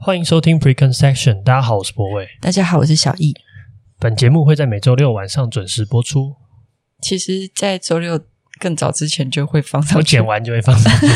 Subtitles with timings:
[0.00, 2.28] 欢迎收听 Preconception，大家好，我是博伟。
[2.40, 3.34] 大家好，我是小易。
[3.98, 6.36] 本节目会在每周六晚上准时播出。
[7.02, 8.20] 其实，在周六
[8.60, 11.06] 更早之前就会放上去，我剪完就会放上去。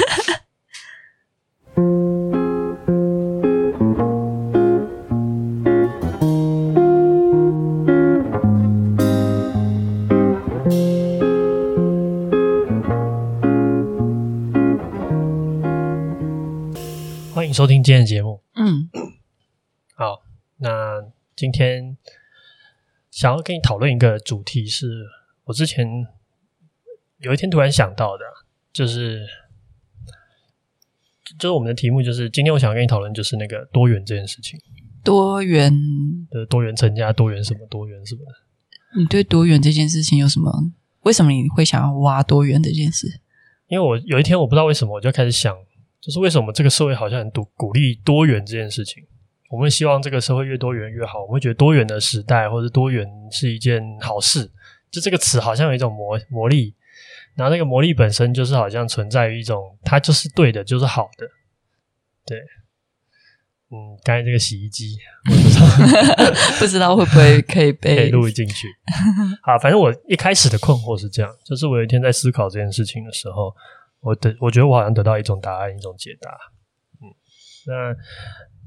[17.33, 18.41] 欢迎收听今天的节目。
[18.65, 18.89] 嗯，
[19.97, 20.23] 好，
[20.59, 21.03] 那
[21.35, 21.97] 今天
[23.11, 25.05] 想要跟你讨论一个主题，是
[25.43, 26.07] 我之前
[27.19, 28.25] 有一天突然想到的，
[28.73, 29.27] 就是
[31.37, 34.61] 就是我们的题目，就是今天我想要跟你讨论，就是那个多元这件事情。
[35.03, 35.73] 多元
[36.31, 38.33] 的多元成家，多元什么，多元什么的。
[38.97, 40.71] 你对多元这件事情有什么？
[41.01, 43.09] 为什么你会想要挖多元这件事？
[43.67, 45.53] 因为我有一天我不知道为什么，我就开始想。
[46.03, 49.05] 就是为什么这个社会好像很鼓鼓励多元这件事情？
[49.49, 54.51] 我们希望这个社会越多元越好，我们会觉得多元的时代或者多元是一件好事。
[54.91, 56.75] 就这个词好像有一种魔魔力，
[57.37, 61.27] 然后那个魔力本身就是好像存在于一种，它就是对的，就是好的。
[62.27, 62.39] 对，
[63.71, 64.97] 嗯，刚才这个洗衣机，
[65.31, 68.67] 我不知道不知道会不会可以被 录进去。
[69.43, 73.55] 好，反正我一开始的困惑是这样，就是我有一天在思考这件事情的时候。
[74.03, 76.31] 我得，我觉得我好像得到一种答案，一种解答。
[77.01, 77.07] 嗯，
[77.67, 77.95] 那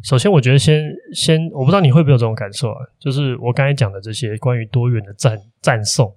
[0.02, 0.82] 首先，我觉得先
[1.14, 2.78] 先，我不知道你会不会有这种感受啊？
[2.98, 6.16] 就是我刚才讲的这些关于多元的赞赞颂，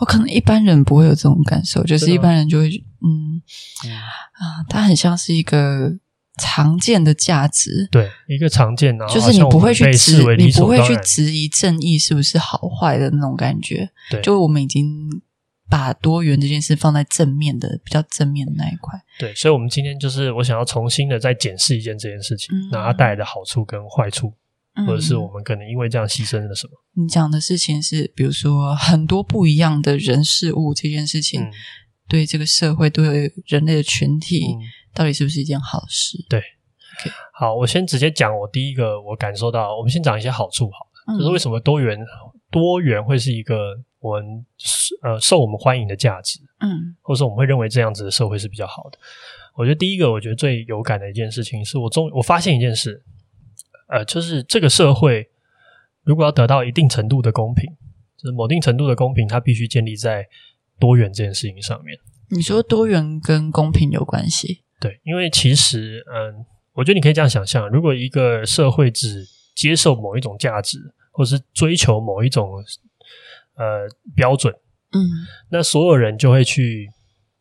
[0.00, 3.40] 我可能一般人不会有这种感受，就是一般人就会，嗯，
[3.86, 5.92] 嗯啊，它很像是一个
[6.42, 15.08] 常见的价值，对，一个常见的，就是你不会去质，你不会去质疑正义是不是好坏的那种感觉，对，就我们已经。
[15.74, 18.96] 把多元这件事放在正面的，比较正面的那一块。
[19.18, 24.32] 对，所以，我们今天就是我想要重新的再检视一件这件事情，那、嗯、它带来的好处跟坏处、
[24.76, 26.72] 嗯，或者是我们可能因为这样牺牲了什么。
[26.92, 31.50] 你讲的事情是，比如说很多不一样的人事物这件事情，嗯、
[32.08, 34.62] 对这个社会、对人类的群体、嗯，
[34.94, 36.24] 到底是不是一件好事？
[36.28, 37.10] 对，okay.
[37.32, 42.06] 好，我先直接讲我第一个我感受到，我们先讲一些好处好了，就是为什么多元、嗯、
[42.52, 43.56] 多元会是一个。
[44.04, 44.44] 我们
[45.00, 48.98] 呃受我们欢迎的价值，嗯，或者说我们会认为这样子的社会是比较好的。
[49.54, 53.02] 我觉得第一个，我觉得最有感的一件事情，是我终我发现一件事，
[53.88, 55.30] 呃，就是这个社会
[56.02, 57.64] 如果要得到一定程度的公平，
[58.18, 60.28] 就是某定程度的公平，它必须建立在
[60.78, 61.98] 多元这件事情上面。
[62.28, 64.64] 你说多元跟公平有关系？
[64.78, 66.44] 对，因为其实，嗯，
[66.74, 70.78] 我觉得你可以这样想象，如果一个社会只接受某一种价值，
[71.10, 72.62] 或是追求某一种。
[73.56, 74.52] 呃，标准，
[74.92, 75.00] 嗯，
[75.50, 76.88] 那所有人就会去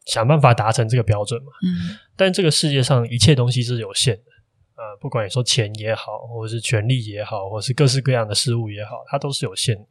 [0.06, 4.32] 想办法达成这个标准嘛，嗯，但这个世界上一切东西是有限的，
[4.76, 9.86] 呃，不管你说钱也好，或者是权力也好，或者是各式各样的事物也好，它都是有限的，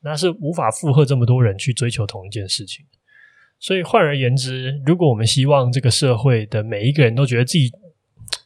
[0.00, 2.84] 那是无法负荷这么多人去追求同一件事情。
[3.58, 7.70] 所以换而言之，如果我们希望这个社会的每一个人都觉得自己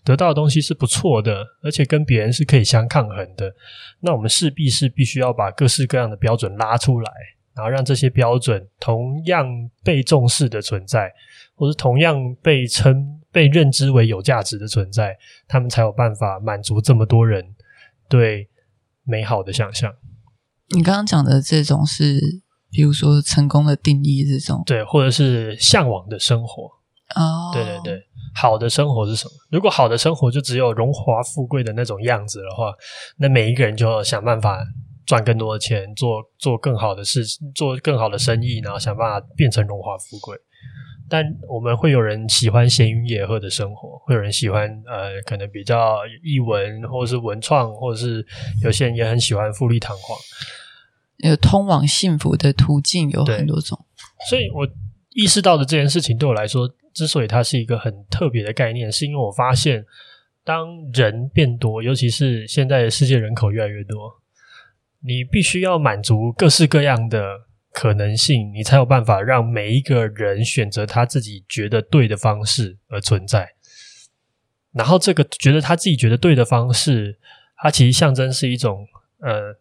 [0.04, 3.54] 得到的东西是不错的，而且跟别人是可以相抗衡的。
[4.00, 7.10] 那我们势必是必须要把各式各样的标准拉出来，
[7.54, 9.48] 然后让这些标准同样
[9.82, 11.10] 被重视的存在，
[11.54, 15.16] 或是同样被称、被认知为有价值的存在，
[15.48, 17.54] 他们才有办法满足这么多人
[18.06, 18.48] 对
[19.04, 19.94] 美好的想象。
[20.68, 22.20] 你刚刚讲的这种是，
[22.70, 26.70] 比如说成功的定义这种，对，或者是向往的生活。
[27.14, 28.02] 哦，对对对。
[28.36, 29.30] 好的生活是什么？
[29.48, 32.72] 如果好的生活就只有荣华富贵的那种样子的话，
[33.16, 34.58] 那每一个人就要想办法
[35.06, 37.24] 赚更多的钱，做做更好的事，
[37.54, 40.36] 做更好的生意，然后想办法变成荣华富贵。
[41.08, 48.26] 但我们会有人喜欢闲云野鹤的生活，会有人喜欢呃，可能比较译文或者是文创，或者是
[48.64, 50.18] 有些人也很喜欢富丽堂皇。
[51.18, 53.78] 有通往幸福的途径有很多种，
[54.28, 54.66] 所以我
[55.10, 56.68] 意识到的这件事情对我来说。
[56.94, 59.84] 之所以它是一个很特别的概念，是因为我发现，
[60.44, 64.22] 当人变多，尤其是现在的世界人口越来越多，
[65.00, 67.40] 你必须要满足各式各样的
[67.72, 73.54] 可能性，你才有办法让每一个人选择他自己觉得对的方式而存在。
[74.72, 77.18] 然后这个觉得他自己觉得对的方式，
[77.56, 78.86] 它其实象征是一种
[79.20, 79.56] 呃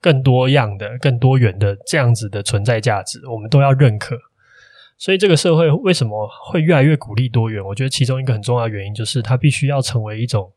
[0.00, 4.18] 更多样的、更多元的这样子的存在价值，我们都要认可。
[4.98, 7.64] 所以这个社会为什么会越来越鼓励多元？
[7.64, 10.52] 我觉得其中一个很重要的原因就是它必须要成为一种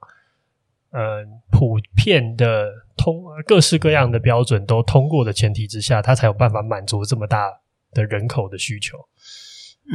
[0.89, 7.61] 呃普遍的通各式各样的标准都通过的前提之下，它才有办法满足这么大
[7.93, 8.97] 的人口的需求。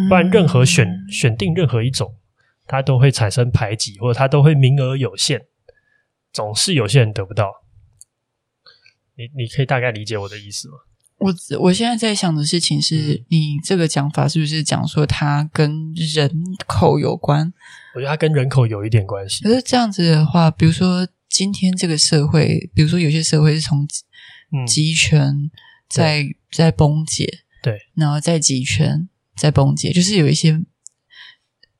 [0.08, 2.16] 不然，任何选选定任何一种。
[2.68, 5.46] 它都会产生排挤，或者它都会名额有限，
[6.32, 7.62] 总是有些人得不到。
[9.14, 10.74] 你你可以大概理解我的意思吗？
[11.18, 16.30] 我我现在在想的事情是，你这个讲法是不是讲说它跟人
[16.66, 17.52] 口有关？
[17.94, 19.42] 我觉得它跟人口有一点关系。
[19.44, 23.86] 可是这样子的话，比如说今天这个社会，比如说有些社会是从
[24.66, 25.50] 集权
[25.88, 30.62] 在、嗯、在崩解，对，然后在集权在崩解，就是有一些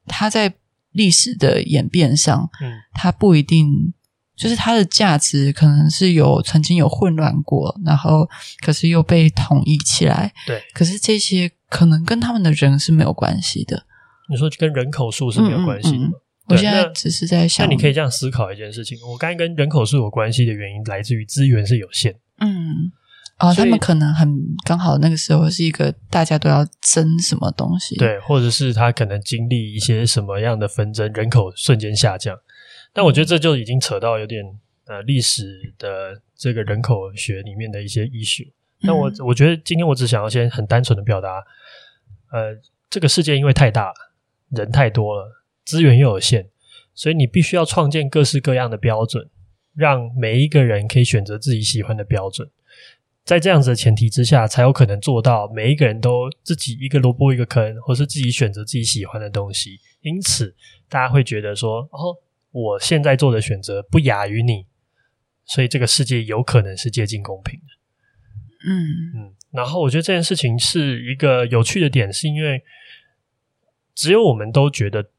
[0.06, 0.54] 它在。
[0.96, 3.92] 历史的演变上，嗯，它不一定
[4.36, 8.28] 就是它的价值，可能是有曾经有混乱过，然后
[8.64, 10.32] 可是又被统一起来。
[10.46, 13.84] 对，可是这些可能跟他们的人是没有关系的。
[14.28, 16.04] 你说跟人口数是没有关系的吗？
[16.04, 16.14] 嗯嗯嗯，
[16.48, 22.14] 我现在只是在想，那你可以这样思考一件事情：我刚才跟人口数有关系的原因，来自于资源是有限。
[22.40, 22.92] 嗯。
[23.38, 24.34] 哦，他们可能很
[24.64, 32.34] 刚好那个时候是一个大家都要争什么东西，对，或者是他可能经历一些什么样的纷争，人口瞬间下降。
[32.96, 34.42] 但我觉得这就已经扯到有点
[34.86, 38.50] 呃历史的这个人口学里面的一些 issue。
[38.80, 41.44] 但我我觉得今天我只想要先很单纯的表达，
[42.32, 42.58] 呃，
[42.88, 43.94] 这个世界因为太大了，
[44.48, 46.48] 人太多了，资源又有限，
[46.94, 49.28] 所以你必须要创建各式各样的标准，
[49.74, 52.48] 让每一个人可以选择自己喜欢的标准。
[53.24, 59.80] 在这样子的前提之下，才有可能做到每一个人都自己一个萝卜一个坑，或是自己选择自己喜欢的东西。
[60.00, 60.54] 因此，
[60.88, 62.16] 大家会觉得说：“哦，
[62.56, 64.66] 我现在做的选择不亚于你，
[65.44, 67.66] 所以这个世界有可能是接近公平的。”
[68.66, 68.72] 嗯
[69.14, 69.34] 嗯。
[69.50, 72.62] 然后，我觉得这件事情是一个有趣的点，是因为
[73.94, 75.10] 只有我们都觉得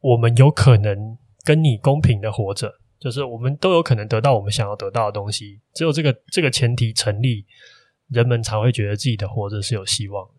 [0.00, 2.80] 我们有可能跟你公平的活着。
[2.98, 7.46] 就是我们都有可能得到我们想要得到的东西，只有这个这个前提成立，
[8.08, 10.34] 人们才会觉得自己的活着是有希望的。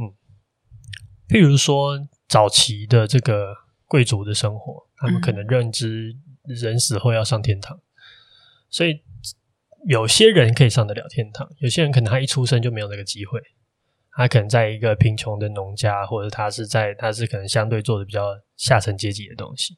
[0.00, 0.12] 嗯，
[1.28, 3.54] 譬如说早期的这个
[3.92, 7.78] 贵族的生活，他们可能认知人死后要上天堂，
[8.70, 9.02] 所以
[9.86, 13.38] 有些人可以上得了天堂，有些人可能他一出生就没有那个机会，
[14.12, 19.76] 他可能在一个贫穷的农家，或者他是在他是可能相对做的比较下层阶级的东西。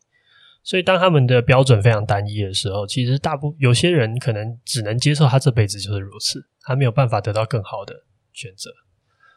[0.63, 7.95] 所以，当他们的标准非常单一的时候，其实大部有些人可能只能接受他这辈子就是如此，他没有办法得到更好的
[8.33, 8.71] 选择，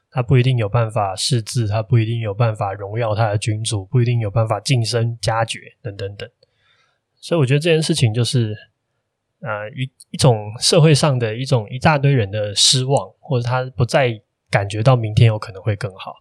[0.09, 6.30] 他不一定有办法识字，他不一定有办法荣耀他的君主，不一定有办法晋升加爵等等等。
[7.19, 8.56] 所以，我觉得这件事情就是，
[9.42, 16.15] 呃，一一种社会上的一种一大堆人的失望，或者他不再感觉到明天有可能会更好。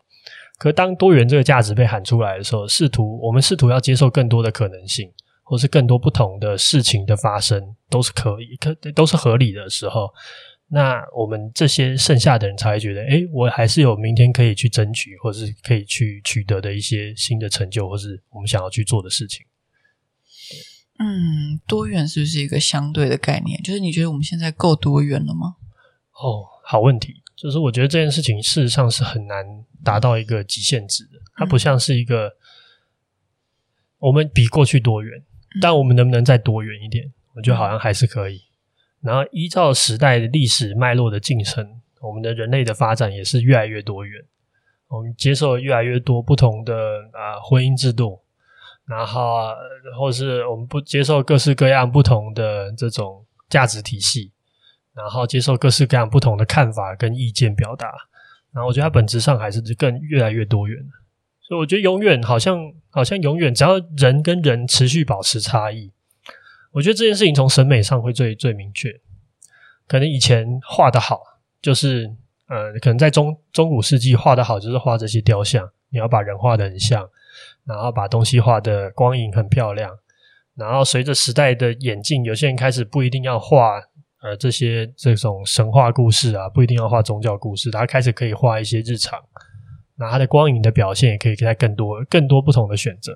[0.59, 5.13] 可当多元这个价值被喊出来的时候，试图我们试图要接受更多的可能性，
[5.43, 10.09] 或是更多不同的事情的发生，都是可以，可都是合理的时候，
[10.69, 19.47] 那我们这些剩下的人才会觉得，哎，我还是有明天可以去争取，或是可以去取得的一些新的成就，或是我们想要去做的事情。
[20.99, 23.63] 嗯，多元是不是一个相对的概念？
[23.63, 25.57] 就是你觉得我们现在够多元了吗？
[26.13, 27.23] 哦，好问题。
[27.37, 29.45] 就是我觉得这件事情事实上是很难
[29.85, 32.33] 达到一个极限值的，它不像是一个
[33.99, 35.23] 我们比过去多元，
[35.61, 37.13] 但我们能不能再多元一点？
[37.35, 38.41] 我觉得好像还是可以。
[39.01, 44.25] 然后依照时代的历史脉络的进程，我们的人类的发展也是越来越多元，
[44.89, 46.75] 我们接受越来越多不同的
[47.13, 48.21] 啊、婚姻制度，
[48.87, 49.49] 然后
[49.99, 54.33] 或是我们不接受各式各样不同的这种价值体系。
[54.97, 57.87] 然后接受各式各样不同的看法跟意见表达，
[58.51, 60.83] 然后我觉得它本质上还是更越来越多元。
[61.43, 65.93] 所以我觉得永远好像好像永远，只要人跟人持续保持差异，
[66.77, 68.91] 我觉得这件事情从审美上会最最明确。
[69.89, 71.23] 可能以前画得好，
[71.63, 72.13] 就是
[72.49, 77.09] 呃，可能在中中古世纪画得好，就是画这些雕像，你要把人画得很像，
[77.65, 79.91] 然后把东西画得光影很漂亮。
[80.55, 83.81] 然后随着时代的演进，有些人开始不一定要画。
[84.23, 89.23] 呃，这些这种神话故事啊，不一定要画宗教故事，他开始可以画一些日常，
[89.95, 93.13] 那他的光影的表现也可以给他更多更多不同的选择，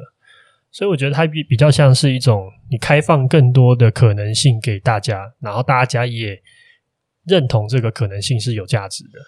[0.73, 6.41] 所以我觉得它比比较像是一种你开放更多的可能性给大家，然后大家也
[7.25, 9.19] 认同这个可能性是有价值的，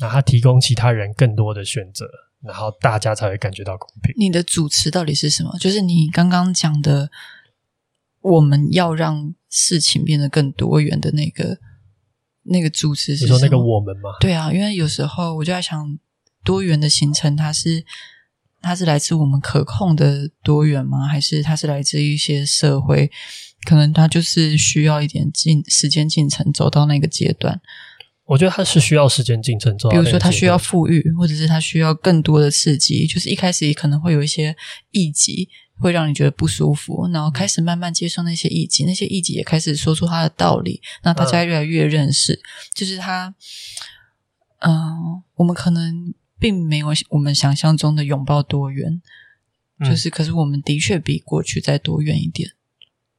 [0.00, 2.06] 那它提供其他人更多的选择，
[2.42, 4.12] 然后大家才会感觉到公平。
[4.16, 5.56] 你的主持到底是什么？
[5.58, 7.10] 就是你刚刚讲的，
[8.20, 11.58] 我们要让事情变得更多元的那个
[12.42, 13.34] 那个主持是什么？
[13.34, 14.10] 你说那个我们吗？
[14.20, 15.98] 对啊，因为有时候我就在想，
[16.44, 17.84] 多元的形成，它是
[18.62, 21.06] 它是来自我们可控的多元吗？
[21.06, 23.10] 还是它是来自一些社会？
[23.64, 27.60] 可能它就是需要一点进时间进程走到那个阶段。
[28.24, 30.12] 我觉得它是需要时间进程走到那个阶段。
[30.12, 33.06] 比如说，它需要富裕，或者是它需要更多的刺激。
[33.06, 34.56] 就是一开始也可能会有一些
[34.92, 35.48] 异己，
[35.78, 42.34] 会让你觉得不舒服，然后开始慢慢接受那些异己，那些异己也开始说出他的道理，那大家越来越认识。
[42.34, 42.40] 嗯、
[42.72, 43.34] 就是他，
[44.60, 49.00] 嗯、呃，我们可能并没有我们想象中的拥抱多元，
[49.84, 52.50] 就是，可是我们的确比过去再多元一点。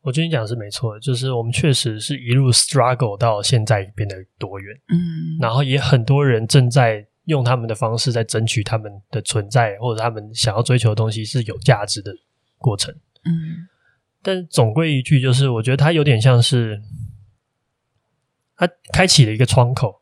[0.01, 12.11] 我觉得你讲的是没错的，就是我们确实是一路 struggle 到现在变得多元，嗯，然后也很多人正在用他们的方式在争取他们的存在，或者他们想要追求的东西是有价值的
[12.57, 12.91] 过程，
[13.25, 13.67] 嗯，
[14.23, 16.81] 但总归一句，就是我觉得它有点像是，
[18.55, 20.01] 它开启了一个窗口，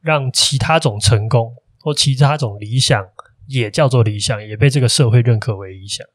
[0.00, 1.52] 让其他种成功
[1.84, 3.04] 或其他种理想
[3.46, 6.06] 也叫做理想，也被这个社会认可为理想。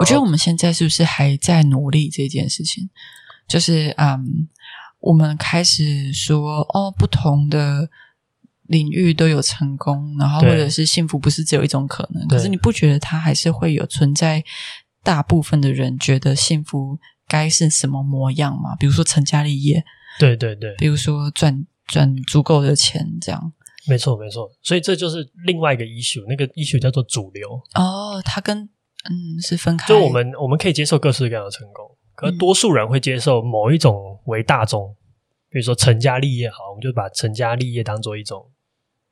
[0.00, 2.88] 我觉得我们现在是不是还在努力这件事情？
[3.46, 4.48] 就是嗯，
[4.98, 7.88] 我们开始说哦，不同的
[8.64, 12.26] 领域都有成功，然后或者是幸福不是只有一种可能。
[12.26, 14.42] 可是你不觉得它还是会有存在？
[15.04, 18.74] 大部分的人觉得幸福该是什么模样吗？
[18.74, 19.84] 比如说成家立业，
[20.18, 23.52] 对对对，比如说赚赚足够的钱，这样。
[23.88, 27.60] 没错没错，所以这就是另外一个 issue，那个 issue 叫做主流。
[27.74, 28.68] 哦，它跟。
[29.08, 29.86] 嗯，是分开。
[29.86, 34.96] 就我们我们可以接受各式各样的成功，可是多数人会接受某一种为大众，嗯、
[35.48, 38.50] 比如说成家立业，好，我们就把成家立业当做一种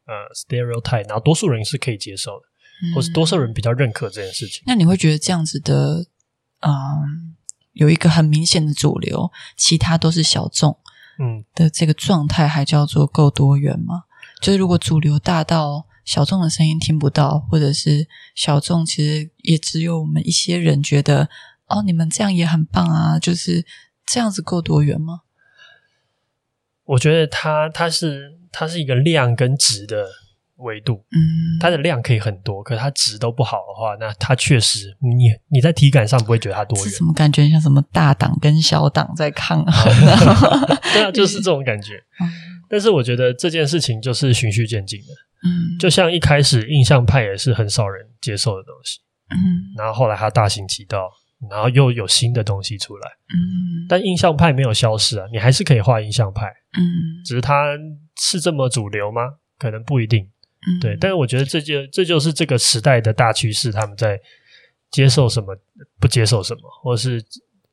[0.07, 2.47] 呃 stereotype，然后多数人是可以接受的，
[2.83, 4.64] 嗯、或是多数人比较认可这件事情。
[4.66, 6.04] 那你会觉得这样子的，
[6.62, 7.37] 嗯，
[7.75, 10.76] 有一个很明显的主流，其他都是小众，
[11.21, 14.02] 嗯的这个状态，还叫做够多元吗？
[14.45, 15.87] 就是如果主流大到。
[16.05, 21.31] 小众的声音听不到，或者是小众其实也只有我们一些人觉得
[21.67, 23.65] 哦，你们这样也很棒啊，就是
[24.05, 25.21] 这样子够多元吗？
[26.85, 30.05] 我觉得它它是它是一个量跟值的
[30.57, 37.49] 维度，嗯，它的量可以很多，可是它值都不好的话，那它确实你你在体感上不会觉得它多元，是什么感觉？
[37.49, 39.91] 像什么大党跟小党在抗衡？
[40.93, 41.95] 对啊，就是这种感觉。
[42.21, 42.29] 嗯，
[42.75, 45.07] 但是我觉得这件事情就是循序渐进的。
[45.47, 48.99] 嗯，就像一开始印象派也是很少人接受的东西，
[49.31, 51.09] 嗯，然后后来它大行其道，
[51.49, 57.78] 然后又有新的东西出来，嗯，但印象派没有消失啊，你还是可以画印象派，嗯，只是它
[58.21, 59.21] 是这么主流吗？
[59.57, 64.21] 可能不一定，嗯，对，但是我觉得这就这就是这个时代的大趋势，他们在
[64.90, 65.57] 接受什么，
[66.00, 67.25] 不接受什么，或者是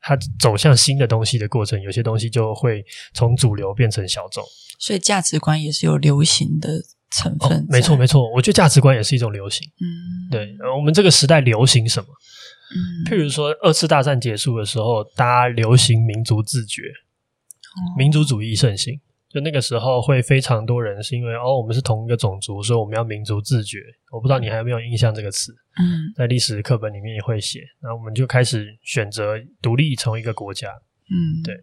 [0.02, 4.44] 它走向新的东西的过程，有些东西就会从主流变成小众，
[4.82, 6.82] 所以价值观也是有流行的。
[7.14, 9.70] 成分、哦、没错没错，我觉得价值观也是一种流行。
[9.82, 12.08] 嗯，对，我们这个时代流行什么？
[12.08, 18.98] 嗯，譬如说二次大战结束的时候，大家流行民族自觉，哦、民族主义盛行。
[19.30, 23.80] 就那个时候会非常多人是因为哦，我们是同一个种族，所以我们要民族自觉。
[24.14, 25.52] 我不知道你还有没有印象这个词？
[25.82, 27.60] 嗯，在历史课本里面也会写。
[27.82, 30.70] 然后我们就开始选择独立成为一个国家。
[31.10, 31.62] 嗯，对。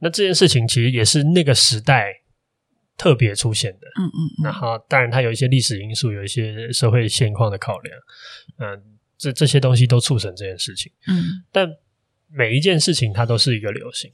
[0.00, 2.12] 那这件事情其实也是那个时代。
[2.98, 7.96] 特别出现的，嗯嗯，然后当然它有一些历史因素，有一些社会现况的考量，
[8.58, 8.82] 嗯、呃，
[9.16, 11.68] 这这些东西都促成这件事情，嗯，但
[12.28, 14.10] 每一件事情它都是一个流行，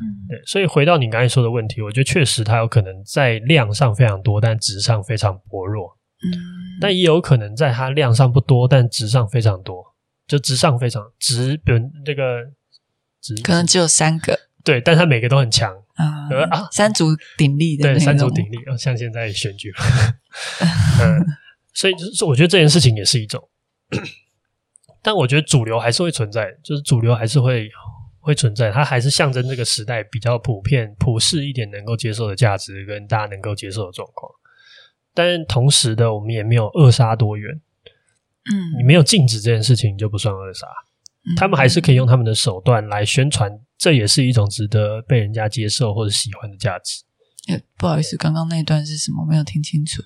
[0.00, 9.84] 嗯，对，所以回到你刚才说的问题，我觉得确实它有可能在量上非常多，但质上非常薄弱，嗯，但也有可能在它量上不多，但质上非常多，
[10.28, 12.44] 就质上非常值，比如这个
[13.20, 15.82] 值可能只有三个，对，但它每个都很强。
[16.00, 16.68] 啊、呃、啊！
[16.72, 19.72] 三足鼎立的，对，三足鼎立，像现在选举，
[21.02, 21.24] 嗯，
[21.74, 23.48] 所以就是我觉得这件事情也是一种，
[25.02, 27.70] 但我觉得主流还是会存在，就是主流还是会
[28.20, 34.30] 会存在，它还是象征这个时代比较普遍、普世一点能够接受的价值跟大家能够接受的状况。
[35.12, 37.60] 但同时的，我们也没有扼杀多元，
[38.52, 40.89] 嗯，你没有禁止这件事情，就不算扼杀，嗯、
[41.36, 43.50] 他们还是可以用他们的手段来宣传。
[43.78, 47.02] 这也是一种值得被人家接受或者喜欢的价值。
[47.48, 49.24] 欸，不好意思，刚刚那一段是什么？
[49.26, 50.02] 没有听清楚。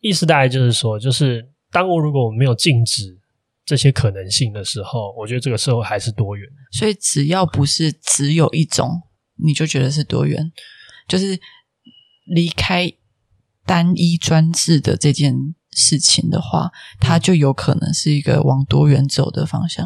[0.00, 3.18] 意思大概就是说，就是当我如果我没有禁止
[3.64, 6.48] 这些可能性的时候，我觉得这个社会还是多元。
[6.70, 9.02] 所以只要不是只有一种，
[9.44, 10.52] 你就觉得是多元。
[11.08, 11.36] 就是
[12.26, 12.92] 离开
[13.64, 15.34] 单一专制的这件
[15.72, 16.70] 事情的话，
[17.00, 19.84] 它就有可能是一个往多元走的方向。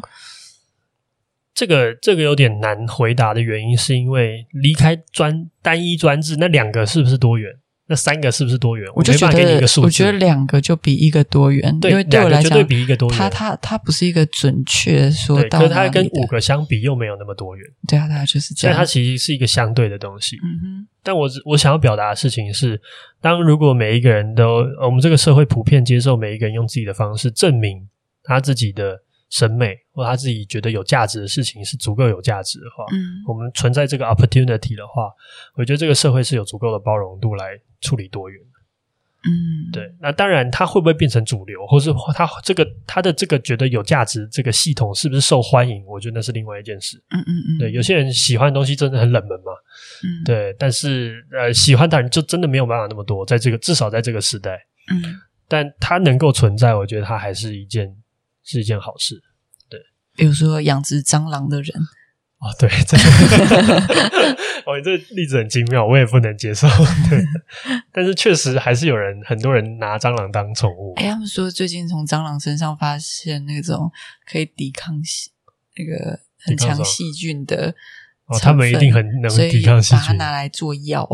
[1.61, 7.53] 这个这个有点难回答的原因，是因为离开专单一专制，那两个是不是多元？
[7.87, 8.91] 那三个是不是多元？
[8.95, 9.87] 我就觉得，我没办法给你一个数字。
[9.87, 13.19] 我觉得两个就比一个多元，对，因为对我来讲，对比一个多元。
[13.19, 17.67] 它它它不是一个准确说到，可是它跟五个相比又没有那么多元。
[17.87, 18.75] 对啊，它就是这样。
[18.75, 20.37] 所以它其实是一个相对的东西。
[20.37, 20.89] 嗯哼。
[21.03, 22.81] 但我我想要表达的事情是，
[23.21, 27.87] 当如果每一个人都，我们这个社会普遍接受每一个人用自己的方式证明
[28.25, 29.03] 他自己的。
[29.31, 35.11] 审美或他自己觉得有价值的事情是足够有价值的话，嗯，我们存在这个 opportunity 的话，
[35.55, 38.41] 我觉得这个社会是有足够的包容度来处理多元。
[39.23, 39.95] 嗯，对。
[40.01, 45.85] 那当然，它会不会变成主流，或是他这个他的这个觉得有价值这个系统是不是受欢迎？
[45.85, 46.97] 我觉得那是另外一件事。
[47.11, 47.59] 嗯嗯嗯。
[47.59, 49.53] 对，有些人喜欢的东西真的很冷门嘛。
[50.03, 50.25] 嗯。
[50.25, 54.59] 对，但是呃，喜欢的人就真的没有办法那么多，在这个至少在这个时代。
[54.91, 55.21] 嗯。
[55.47, 57.95] 但它能够存在，我觉得它还是一件。
[58.51, 59.23] 是一件好事，
[59.69, 59.79] 对。
[60.17, 61.73] 比如说养殖蟑螂的人，
[62.39, 62.97] 哦，对，这
[64.67, 66.67] 哦，你这例子很精妙，我也不能接受。
[67.09, 67.25] 对，
[67.93, 70.95] 但是确实还是有人，很多人拿蟑螂当宠物。
[70.97, 73.91] 哎，他们说最近从蟑螂身上发现那种
[74.27, 75.31] 可以抵抗细
[75.77, 77.75] 那个很强细菌的，
[78.27, 81.09] 哦，他们一定很能抵抗细菌，把它拿来做药，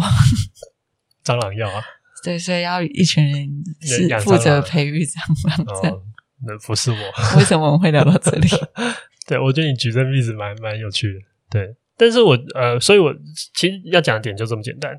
[1.25, 1.85] 蟑螂药啊。
[2.25, 3.49] 对，所以要一群人
[3.83, 6.00] 是负责培育蟑螂的。
[6.45, 6.97] 那不是我，
[7.38, 8.49] 为什么我们会聊到这里？
[9.26, 11.19] 对，我觉得你举这个例子蛮蛮有趣的。
[11.49, 13.14] 对，但是我呃，所以我
[13.55, 14.93] 其实要讲的点就这么简单，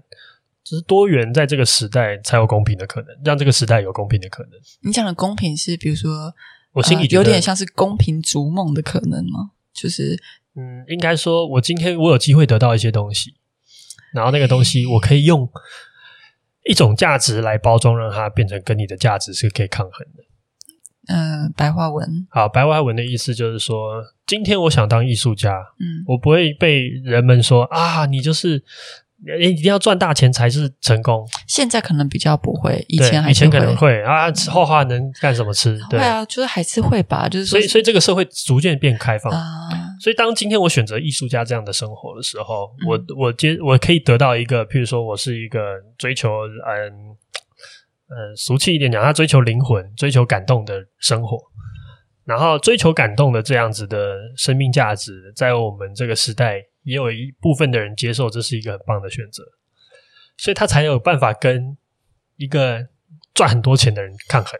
[0.63, 4.51] 就是多元在这个时代才有公平的可能，让这个时代有公平的可能。
[4.81, 6.33] 你讲的公平是，比如说，
[6.73, 9.51] 我心里、呃、有点像是公平逐梦的可能吗？
[9.73, 10.17] 就是，
[10.55, 13.35] 嗯，应该说，我今天我有机会得到一些东西，
[14.11, 15.47] 然后那个东西我可以用
[16.65, 20.23] 一种价值来包装，让它变成跟你的价值是可以抗衡的。
[21.07, 22.27] 嗯、呃，白话文。
[22.29, 28.63] 好，白话文的意思就是说，今天我想当艺术家，嗯，我不会被人们说啊，你就是
[29.39, 31.27] 你一定要赚大钱才是成功。
[31.47, 35.79] 现在可能比较不会，以前还以前可能会啊，画画能干什么吃？
[35.89, 39.41] 对啊，就是还是会吧，就是所以所以这个社会逐渐变开放啊。
[39.99, 45.59] 所以当今天我选择艺术家这样的生活的时候，嗯、我我接我可以得到一个，譬如说我是一个
[45.97, 47.15] 追求嗯。
[48.09, 51.37] 呃，俗气一点讲，他追求灵魂、追求感动的生活，
[52.23, 59.43] 然后追求感动的这样子的生命价值，在我们这个时代，也有一部分的人接受这是一个很棒的选择，
[60.37, 61.77] 所以他才有办法跟
[62.37, 62.87] 一个
[63.33, 64.57] 赚很多钱的人抗衡，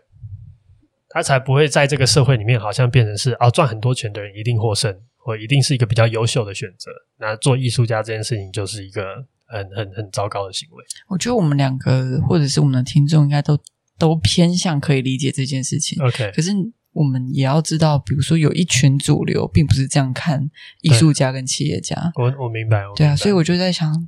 [1.08, 6.92] 他才不会在这个社会里面好像变成是啊，赚很多钱的人一定获胜，或一定是一个比较优秀的选择。
[7.18, 9.26] 那做艺术家这件事情就是一个。
[9.48, 10.84] 很很很糟糕的行为。
[11.08, 13.58] 我觉得我们两个或者是我们的听众应该都
[13.98, 16.02] 都偏向可以理解这件事情。
[16.04, 16.52] OK，可是
[16.94, 20.50] 我们也要知道，比如说有一群主流并不是这样看
[20.82, 22.12] 艺术家跟企业家。
[22.16, 22.96] 我我明白，我明白。
[22.96, 24.08] 对啊，所以我就在想，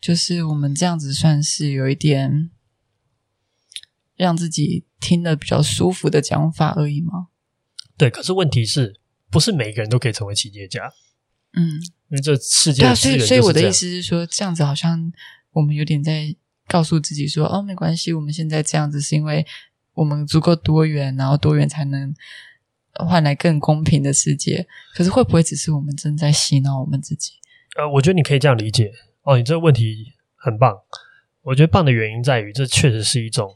[0.00, 2.50] 就是我们这样子算是有一点
[4.16, 7.28] 让自己听得比较舒服的讲法而已吗？
[7.96, 10.92] 对，可是问题是不是每个人都可以成为企业家？
[11.58, 11.80] 嗯。
[12.10, 12.84] 因为这世界。
[12.84, 15.12] 对啊，所以所以我的意思是说，这样子好像
[15.52, 16.34] 我们有点在
[16.66, 19.46] 告诉自己说，哦，没关系，我们现在这样子是因为
[19.92, 22.14] 我们足够多元，然后多元才能
[22.94, 24.66] 换来更公平的世界。
[24.94, 27.32] 可是会不会只是我们正在洗脑我们自己？
[27.76, 28.90] 呃，我觉得你可以这样理解。
[29.24, 30.74] 哦，你这个问题很棒。
[31.42, 33.54] 我觉得棒的原因在于，这确实是一种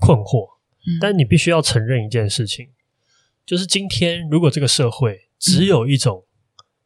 [0.00, 0.48] 困惑。
[0.80, 2.70] 嗯，但你必须要承认一件事情，
[3.46, 6.24] 就是今天如果这个社会只有一种。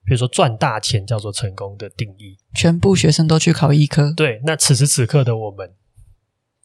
[0.04, 4.12] 比如说赚大钱叫做成功的定义，全部学生都去考医科。
[4.16, 5.72] 对，那此时此刻的我们，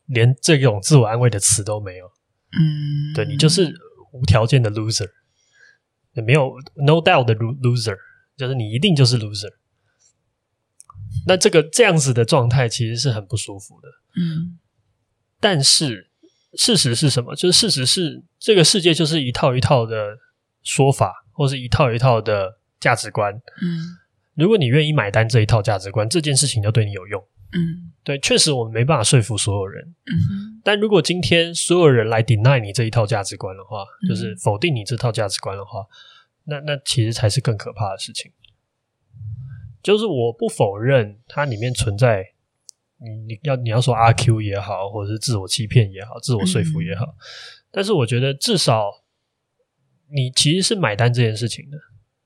[0.08, 2.06] 连这种自我安慰的词都没有。
[2.08, 3.71] 嗯，对，你就是
[4.13, 5.10] 无条件的 loser，
[6.13, 7.95] 也没有 no doubt 的 loser，
[8.38, 9.52] 就是你一定就是 loser。
[11.28, 13.89] 那这个这样子的状态其实是很不舒服的。
[14.17, 14.58] 嗯，
[15.39, 16.10] 但是
[16.54, 17.36] 事实是什么？
[17.36, 20.17] 就是事实是这个世界就是一套一套的
[20.63, 22.60] 说法，或是一套一套的。
[22.80, 23.98] 价值观，嗯，
[24.36, 27.22] 如果你愿意买单这一套价值观，这件事情就对你有用，
[27.54, 35.86] 嗯，对，确实我们没办法说服所有人，嗯哼，但如果今天所有人来 deny 你这一套价值观的话，嗯，就是否定你这套价值观的话，
[36.44, 38.32] 那那其实才是更可怕的事情。
[39.82, 42.34] 就是我不否认它里面存在，
[42.98, 47.16] 你你要你要说阿 Q 也好，或者是自我欺骗也好，自我说服也好，嗯，
[47.72, 49.04] 但是我觉得至少
[50.10, 51.78] 你其实是买单这件事情的。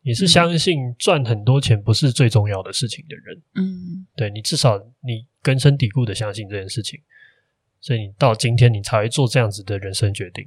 [0.09, 6.99] 你是相信赚很多钱不是最重要的事情的人，嗯，对，你至少你根深蒂固的相信这件事情，
[7.79, 10.43] 所以你到今天你才会做这样子的人生决定。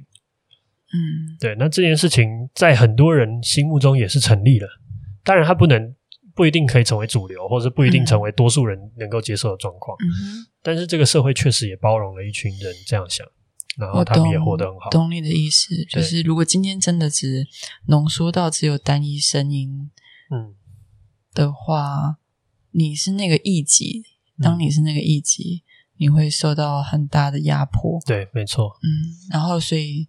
[0.91, 1.55] 嗯，对。
[1.55, 4.67] 那这件事情在很多人心目中也是成立了，
[5.23, 5.95] 当然他不能
[6.35, 9.97] 不一定可以成为主流，或者不一定成为多数人能够接受的状况。
[10.01, 13.25] 嗯，但是这个社会确实也包容了一群人这样想，
[13.77, 14.89] 然后他们也活得很好。
[14.89, 17.47] 懂，懂你的意思，就是如果今天真的只
[17.87, 19.89] 浓缩到只有单一声音，
[20.31, 20.55] 嗯
[21.33, 22.17] 的话，
[22.71, 24.03] 你是那个异己。
[24.41, 25.63] 当你是那个异己，
[25.97, 28.01] 你会受到很大的压迫。
[28.03, 28.79] 对，没错。
[28.81, 28.89] 嗯，
[29.29, 30.07] 然后所以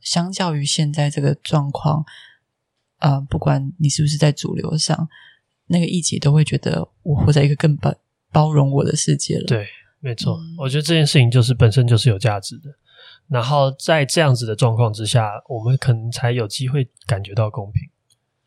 [0.00, 2.04] 相较于现在这个状况，
[3.00, 5.08] 呃，不管你是不是在主流上，
[5.66, 7.92] 那个异己都会觉得我活在一个更包
[8.30, 9.44] 包容我的世界了。
[9.48, 9.66] 对，
[9.98, 10.36] 没错。
[10.36, 12.70] 嗯，我觉得这件事情就是本身就是有价值的。
[13.28, 17.82] 然后在这样子的状况之下，我们可能才有机会感觉到公平。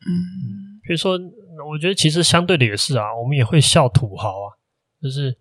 [0.06, 1.18] 嗯，比如说，
[1.68, 4.54] 我觉得其实相对的也是啊，我们也会笑土豪啊。
[5.02, 5.36] 就是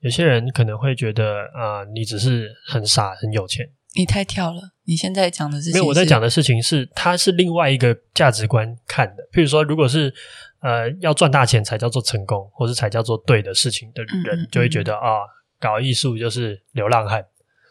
[0.00, 4.72] 有些人可能会觉得啊、呃，你只是很傻很有钱，你太跳了。
[4.84, 9.26] 你现在讲的是，没有，我在讲的事情是，他是另外一个价值观看的。
[9.32, 10.12] 譬如说，如果是
[10.60, 15.26] 呃要赚大钱才叫做成功，或是才叫做对的事情的人，嗯嗯、就会觉得啊、哦，
[15.58, 17.24] 搞艺术就是流浪汉。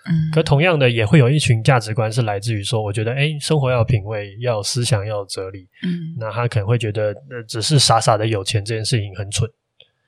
[0.05, 5.67] 嗯，可同样的，也会有一群价值观是来自于说，我觉得诶生活要有品味，要有思想，要有哲理。
[5.83, 9.49] 嗯，那他可能会觉得，呃，只是傻傻的有钱这件事情很蠢。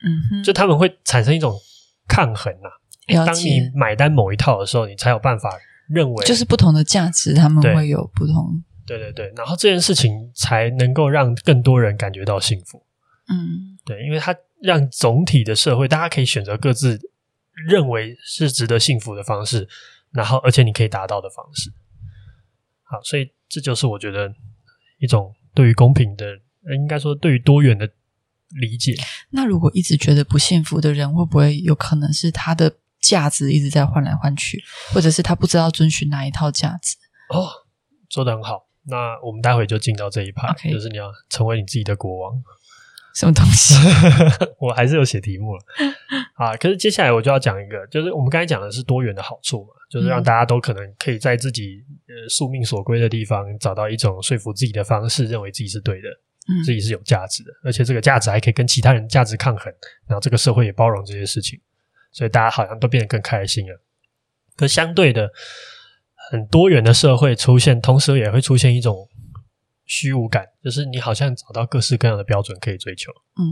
[0.03, 1.53] 嗯哼，就他们会产生一种
[2.07, 2.67] 抗衡呐、
[3.17, 3.25] 啊。
[3.25, 5.49] 当你买单某一套的时候，你才有办法
[5.87, 8.63] 认为，就是不同的价值，他们会有不同。
[8.85, 12.83] 对对对，然后这件事情才能够让更多人感觉到幸福。
[13.29, 16.99] 嗯，对，因为它让总体的社会，大家可以选择各自
[17.67, 19.67] 认为是值得幸福的方式，
[20.11, 21.71] 然后而且你可以达到的方式。
[22.83, 24.33] 好，所以这就是我觉得
[24.99, 26.25] 一种对于公平的，
[26.75, 27.89] 应该说对于多元的。
[28.61, 28.95] 理解。
[29.31, 34.63] 那如果一直觉得不幸福的人，会不会有可能是他的价值一直在换来换去，
[34.93, 36.95] 或者是他不知道遵循哪一套价值？
[37.33, 37.49] 哦，
[38.07, 38.69] 说得很好。
[38.83, 40.71] 那我们待会就进到这一趴，Okay.
[40.71, 42.41] 就是你要成为你自己的国王。
[43.15, 43.73] 什么东西？
[44.59, 45.61] 我还是有写题目了
[46.35, 46.55] 啊。
[46.57, 56.09] 可是接下来我就要讲一个，就是我们刚才讲的是多元的好处嘛，就是让大家都可能可以在自己呃宿命所归的地方找到一种说服自己的方式，认为自己是对的。
[56.63, 59.73] 自己是有价值的，而且这个价值还可以跟其他人价值抗衡，
[60.05, 61.59] 然后这个社会也包容这些事情，
[62.11, 63.81] 所以大家好像都变得更开心了。
[64.55, 65.27] 可相对的，
[66.29, 69.09] 很多元的社会出现，同时也会出现一种
[69.85, 73.11] 虚无感，就是你好像找到各式各样的标准可以追求。
[73.37, 73.43] 嗯，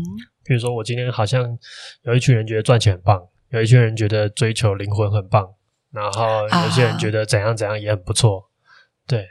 [0.43, 1.57] 比如说我今天好像
[2.03, 5.53] 有一群人觉得赚钱很棒，有一群人觉得追求灵魂很棒，
[5.91, 8.49] 然后有些人觉得怎样怎样也很不错，
[9.07, 9.29] 对。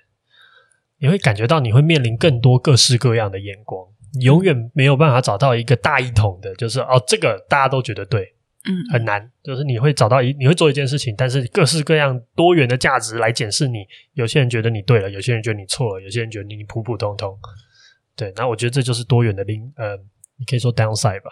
[0.99, 3.85] 你会感觉到你会面临更多各式各样的眼光，
[4.15, 9.31] 你永远没有办法找到一个大一统的，就是哦，这个大家都觉得对，嗯，很难。
[9.43, 13.87] 就是你会找到一，你会做一件事情，但是各式各样多元的价值来检视你。
[14.15, 17.39] 有些人觉得你对了，有些人觉得你错了，有些人觉得你普普通通。
[18.15, 19.97] 对，那我觉得这就是多元的另呃，
[20.37, 21.31] 你可以说 downside 吧。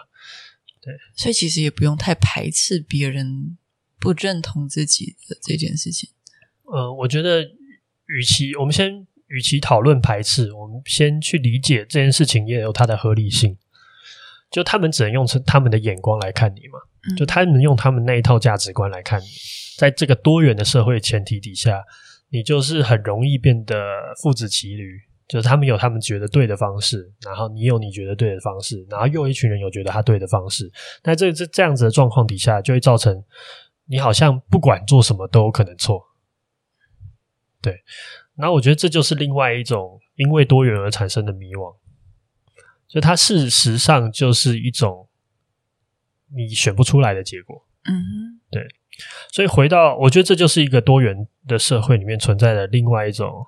[0.81, 3.57] 对，所以其实也不用太排斥别人
[3.99, 6.09] 不认同自己的这件事情。
[6.65, 7.43] 呃，我觉得，
[8.07, 9.07] 与其我们先。
[9.33, 13.57] 与其讨论排斥，我们先去理解这件事情也有它的合理性。
[14.49, 16.77] 就他们只能用他们的眼光来看你嘛，
[17.17, 19.21] 就他们用他们那一套价值观来看。
[19.77, 21.83] 在这个多元的社会前提底下，
[22.29, 23.75] 你就是很容易变得
[24.21, 24.99] 父子骑驴。
[25.27, 30.69] 就是他们有他们觉得对的方式，然后你有你觉得对的方式，然后又一群人有觉得他对的方式。
[31.03, 33.23] 那这这这样子的状况底下，就会造成
[33.85, 36.03] 你好像不管做什么都有可能错。
[37.61, 37.81] 对。
[38.35, 41.77] 然后我觉得这就是另外一种因为多元而产生的迷惘，
[42.89, 45.07] 就它事实上就是一种
[46.35, 47.65] 你选不出来的结果。
[47.85, 48.67] 嗯，对。
[49.31, 53.45] 所以回到，我觉得这就是一个多元的社会里面存在的另外一种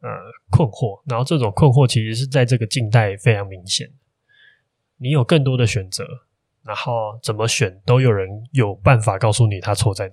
[0.00, 0.08] 呃
[0.50, 1.02] 困惑。
[1.06, 3.90] 然后这种困惑其实是在这个近代非常明显。
[4.98, 6.04] 你有更多的选择，
[6.62, 10.12] 然后怎么选都有人有办法告诉你他错在哪。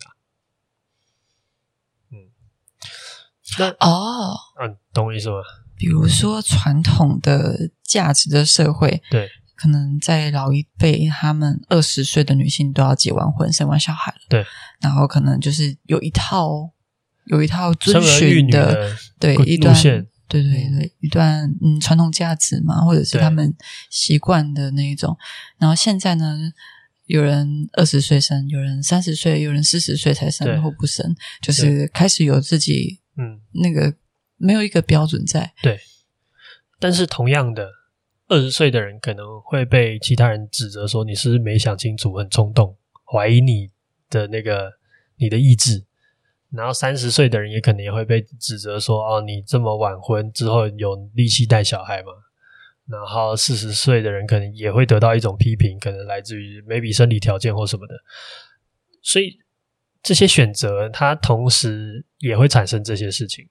[3.59, 5.35] 那哦，嗯，懂我意思吗？
[5.75, 9.29] 比如说传统的价值的社会，对，
[9.63, 14.45] 可能在老一辈，他们二十岁的女性都要结完婚、生完小孩了，对，
[14.81, 16.69] 然后可能就是有一套
[17.27, 19.73] 有一套遵循的，的对一段，
[20.27, 23.55] 对对对，一段嗯传统价值嘛，或者是他们
[23.89, 25.17] 习惯的那一种。
[25.57, 26.51] 然后现在呢，
[27.05, 32.99] 有人二十岁生，有人三十岁，有人四十岁才生或不生，就是开始有自己。
[33.15, 33.93] 嗯，那个
[34.37, 35.53] 没有一个标准在。
[35.61, 35.79] 对，
[36.79, 37.69] 但是同样的，
[38.27, 43.69] 二十岁的人可能会被其他人指责说，你是不是没想清楚，很冲动，怀疑你
[44.09, 44.73] 的那个，
[45.17, 45.85] 你的意志。
[46.49, 52.11] 然后三十岁的人也可能也会被指责说：“哦，你这么晚婚之后有力气带小孩吗？”
[52.87, 57.95] 然后四十岁的人可能也会得到一种批评，可能来自于 maybe 生理条件或什么的。
[59.01, 59.39] 所以
[60.01, 63.47] 这些选择，它同时也会产生这些事情。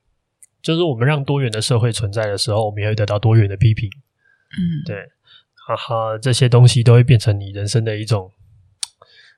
[0.63, 3.91] 就是我们让多元的社会存在的时候，我们也会得到多元的批评。
[4.59, 4.97] 嗯，对，
[5.55, 8.31] 哈哈，这些东西都会变成你人生的一种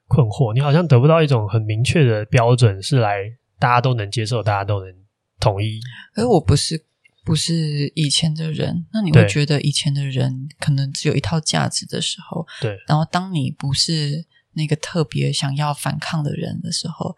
[0.07, 0.53] 困惑。
[0.55, 3.37] 你好像得不到一种很明确的标准，是来。
[3.57, 4.94] 大家都能接受，大家都能
[5.40, 5.81] 统一。
[6.16, 6.85] 而我不是
[7.24, 12.79] 不是以前的人，那你会觉得以前的人可能只有一套价值的时候，对。
[12.87, 17.16] 然后当你不是那个特别想要反抗的人的时候，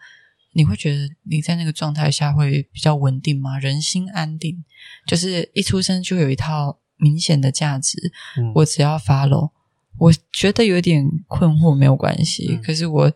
[0.53, 3.59] 你会觉得你在那个状态下会比较稳定吗？
[3.59, 4.63] 人心安定，
[5.07, 9.51] 就是一出生就有一套明显的价值，嗯、我只要 follow，
[9.99, 12.49] 我觉得有点困惑，没有关系。
[12.53, 13.13] 嗯、可是我。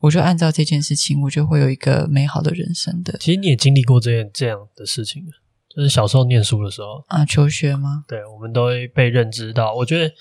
[0.00, 3.16] 我就按照这件事情，我就会有一个美好的人生的。
[3.20, 5.24] 其实你也经历过这样这样的事情，
[5.74, 8.04] 就是小时候念书的时候啊，求学吗？
[8.06, 9.74] 对，我们都会被认知到。
[9.74, 10.14] 我觉得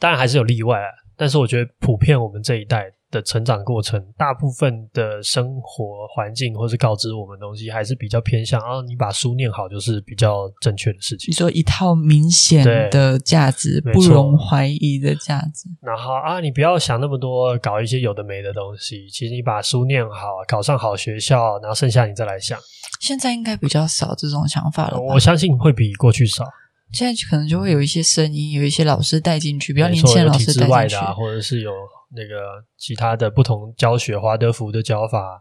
[0.00, 2.90] 当然还是有例外啊，但是我觉得普遍我们这一代。
[3.10, 11.30] 的成长过程，大部分的生活环境或是告知我们东西，还是比较偏向啊，你把书念好就是比较正确的事情。
[11.30, 15.68] 你说一套明显的价值，不容怀疑的价值。
[15.82, 19.08] 然后啊，你不要想那么多，搞一些有的没的东西。
[19.10, 22.58] 其实你把书念好，考上好学校，然后剩下你再来想。
[23.00, 25.14] 现在应该比较少这种想法了吧？
[25.14, 26.44] 我相信会比过去少。
[26.92, 31.72] 现在可能就会有一些声音，有一些老师带进去，比较年轻的老师带进去，外的啊，或者是有。
[32.12, 35.40] 那个其他的不同教学，华德福的教法，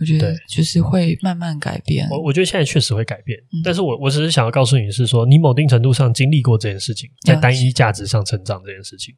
[0.00, 2.08] 我觉得就是会慢慢改变。
[2.10, 9.14] 我我觉得现在确实会改变，嗯、但是我我只是想要告诉你是说，你某定程度上经历过这件事情，在单一价值上成长这件事情，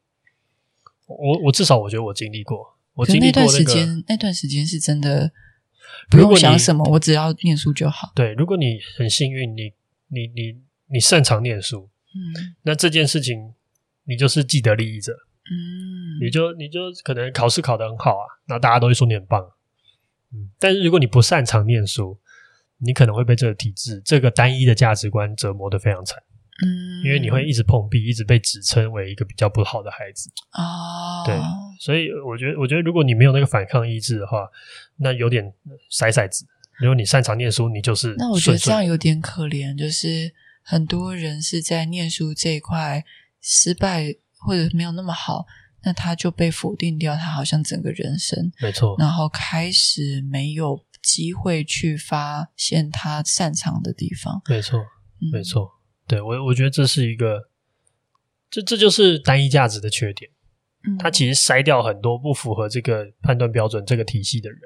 [1.07, 5.31] 我我至少我觉得我经历过，我经历过、那个、那段时间，那段时间是真的
[6.11, 8.11] 不用想什么，我只要念书就好。
[8.13, 9.73] 对，如果你很幸运，你
[10.09, 13.53] 你你你擅长念书，嗯，那这件事情
[14.03, 15.13] 你就是既得利益者。
[15.43, 19.41] 嗯，你就你就可能考试考得很好啊，那大家都会说你很棒。
[20.33, 22.19] 嗯，但是如果你不擅长念书，
[22.77, 26.21] 你可能会被这个体制、这个单一的价值观折磨得非常惨。
[26.63, 30.29] 嗯，因为你会一直碰壁，一直被指称为一个比较不好的孩子。
[30.53, 31.35] 哦，对，
[31.79, 34.47] 所以我觉得，我觉得如果你没有那个反抗意志的话，
[34.97, 35.51] 那有点
[35.89, 36.45] 塞塞子。
[36.79, 43.03] 如果你擅长念书，你就是那我觉得这样有点可怜，就是很多人是在念书这一块
[43.39, 44.15] 失败。
[44.43, 45.45] 或者没有那么好，
[45.83, 54.41] 那他就被否定掉，他好像整个人生没错，然后开始没有机会去发现他擅长的地方。
[54.49, 54.83] 没错，
[55.31, 55.69] 没错，嗯、
[56.07, 57.51] 对我我觉得这是一个，
[58.49, 60.31] 这这就是单一价值的缺点。
[60.87, 64.59] 嗯，他其实筛掉很多不符合这个判断标准、这个体系的人，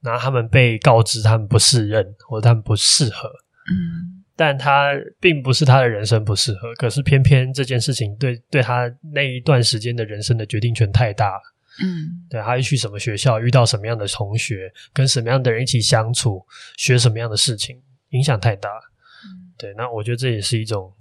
[0.00, 3.28] 然后他们被告知他们不适任或者他们不适合。
[3.68, 4.11] 嗯。
[4.42, 11.42] 但他并不是他的人生不适合，可是偏偏这件事情对对他那一段时间的人生的决定权太大了。
[11.80, 16.44] 嗯，对，他要去什么学校，遇到什么样的同学，跟什么样的人一起相处，
[16.76, 18.68] 学什么样的事情，影响太大。
[18.68, 20.92] 嗯，对，那我觉得这也是一种，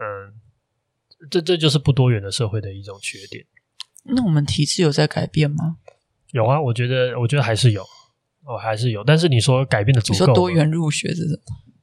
[0.00, 0.32] 嗯，
[1.30, 3.44] 这这就是不多元的社会的一种缺点。
[4.04, 5.76] 那我们体制有在改变吗？
[6.30, 7.82] 有啊，我觉得，我觉得还是有，
[8.46, 9.04] 哦，还是有。
[9.04, 10.18] 但是你说改变的足够？
[10.18, 11.38] 你说多元入学这种。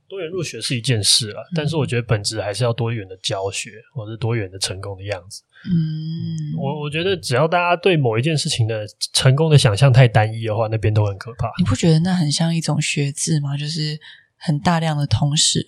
[0.09, 5.43] 多元入学是一件事啊，但是我觉得本质还是要多元的教学，或者是多元的成功的样子。
[5.65, 11.51] 嗯，我我觉得只要大家对某一件事情的成功的想象太单一的话，那边都很可怕。
[11.59, 13.55] 你不觉得那很像一种学制吗？
[13.55, 13.99] 就是
[14.35, 15.65] 很大量的通识，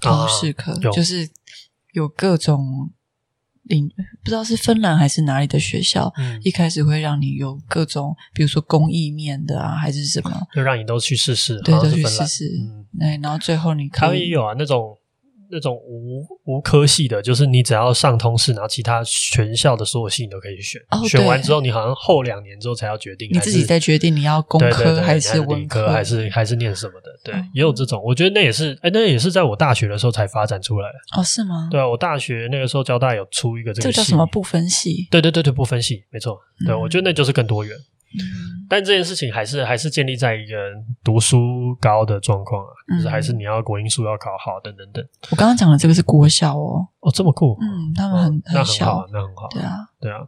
[0.00, 1.28] 通识课，啊，就是
[1.92, 2.92] 有各种。
[4.24, 14.96] 不知道是芬兰还是哪里的学校，嗯，一开始会让你有各种，比如说工艺面的啊，还是什么，就让你都去试试，对，都去试试，嗯，对，然后最后你可以，也有啊那种。
[15.50, 20.80] 那种无无科系的，就是你只要上通识，然后其他全校的所有系你都可以选。
[20.90, 27.10] 哦、选完之后，你好像后两年之后才要决定，你自己再决定你要工科还是文科，还是还是念什么的。
[27.24, 28.02] 对，嗯、也有这种。
[28.04, 31.20] 我觉得那也是，哎，那也是在我大学的时候才发展出来的。
[31.20, 31.68] 哦，是吗？
[31.70, 35.08] 对啊，我大学那个时候交大有出一个这个系，这个叫什么不分系？
[35.10, 36.38] 对对对对，不分系，没错。
[36.66, 37.76] 对，我觉得那就是更多元。
[38.14, 40.54] 嗯，但这件事情还是还是建立在一个
[41.04, 45.04] 读书高的状况啊，嗯、就是还是你要国英数要考好，等等等。
[45.30, 50.18] 我刚刚讲的这个是国小哦，哦这么酷，嗯，他们很、哦、很小，那很好，对啊，对啊。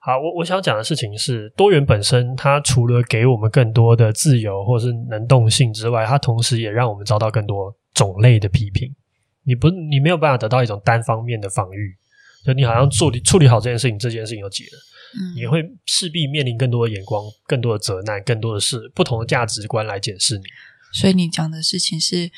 [0.00, 8.94] 好，我我想讲的事情是，多元本身它除了给我们更多的自由或是能动性之外，它同时也让我们遭到更多种类的批评。
[9.42, 11.96] 你不，你没有办法得到一种单方面的防御，
[12.44, 14.78] 就你好像处理处理好这件事情，这件事情就解了。
[15.14, 20.44] 嗯，你会势必面临更多的眼光、更多的责难、更多的事，不同的价值观来检视你。
[20.92, 22.30] 所以你讲的事情是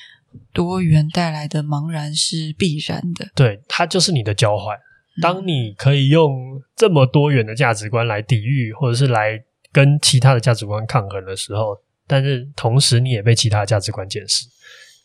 [0.52, 4.76] 多元带来的茫然是必然的，对，它就是你的交换。
[5.20, 11.76] 当你可以用这么多元的价值观来抵御，或者是来跟其他的价值观抗衡的时候，
[12.06, 14.46] 但是同时你也被其他的价值观检视，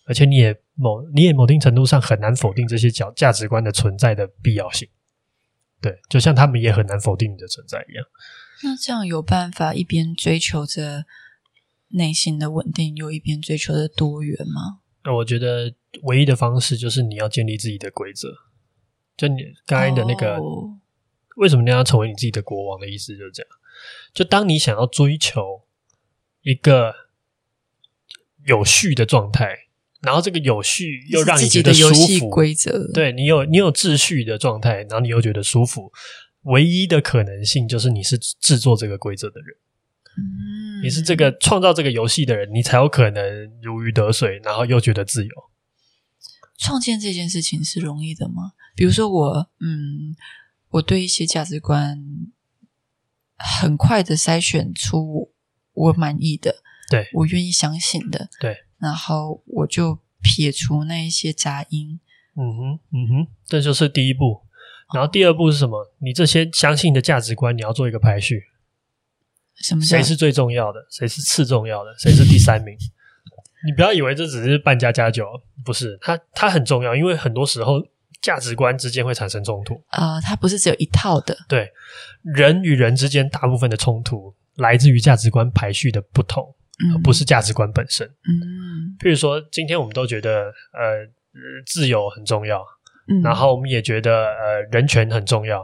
[0.05, 4.87] 而且你也某你也某定程度上很难否定这些价价值观的存在的必要性。
[5.83, 8.05] 对，就像他们也很难否定你的存在一样。
[8.63, 11.03] 那这样有办法一边追求着
[11.89, 14.79] 内心的稳定，又一边追求着多元吗？
[15.03, 18.29] 那我觉得唯一的方式就是你要建立自己的规则。
[19.17, 20.69] 就你刚才的那个，oh.
[21.35, 23.51] 为什么你要成为你自己的国王的意思就是这样。
[24.13, 25.65] 就当你想要追求
[26.41, 26.93] 一个
[28.45, 29.67] 有序的状态，
[30.03, 35.91] 然后这个有序又让你觉得舒服，游戏规则，对你有你有秩序的状态，然后你又觉得舒服，
[36.43, 39.55] 唯一的可能性就是你是制作这个规则的人，
[40.17, 43.23] 嗯，你是这个创造这个游戏的人，你才有可能
[43.61, 45.31] 如鱼得水，然后又觉得自由。
[46.59, 48.53] 创建这件事情是容易的吗？
[48.75, 50.15] 比如说我，嗯，
[50.69, 51.99] 我对一些价值观
[53.37, 55.33] 很快的筛选出
[55.73, 56.55] 我满意的，
[56.89, 61.99] 对，我愿意相信的，对，然后我就撇除那一些杂音。
[62.35, 64.41] 嗯哼，嗯哼，这就是第一步。
[64.93, 65.91] 然后第二步是什么？
[65.99, 68.43] 你这些相信的价值观，你要做一个排序。
[69.55, 69.81] 什么？
[69.81, 70.85] 谁是最重要的？
[70.91, 71.95] 谁是次重要的？
[71.97, 72.77] 谁是第三名？
[73.65, 75.25] 你不要以为这只是半家家酒，
[75.63, 77.81] 不是，它它很重要，因为很多时候。
[78.21, 81.37] 价值观之间会产生冲突啊、呃，它不是只有一套的。
[81.49, 81.69] 对，
[82.21, 88.07] 人与人之间大部分的冲突来自于价值观排序的不同，嗯、而不是价值观本身。
[88.07, 91.07] 嗯，譬如说，今天我们都觉得呃
[91.65, 92.65] 自由很重要，
[93.07, 95.63] 嗯，然后我们也觉得呃人权很重要，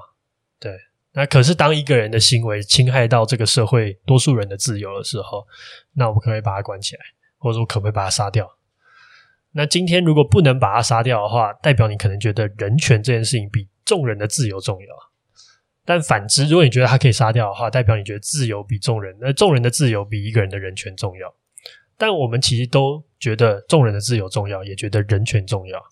[0.59, 0.75] 对。
[1.11, 5.45] 那可是当一个人的行为侵害到这个社会多数人的自由的时候，
[5.93, 7.01] 那我们可不可以把他关起来，
[7.39, 8.47] 或者说可不可以把他杀掉？
[9.51, 15.08] 那今天如果不能把他杀掉的话，代表你可能觉得人权这件事情比众人的自由重要。
[15.89, 21.33] 但反之，如果你觉得他可以杀掉的话，代表你觉得自由比众人，那众人的自由比一个人的人权重要。
[21.97, 25.83] 但我们其实都觉得众人的自由重要，也觉得人权重要。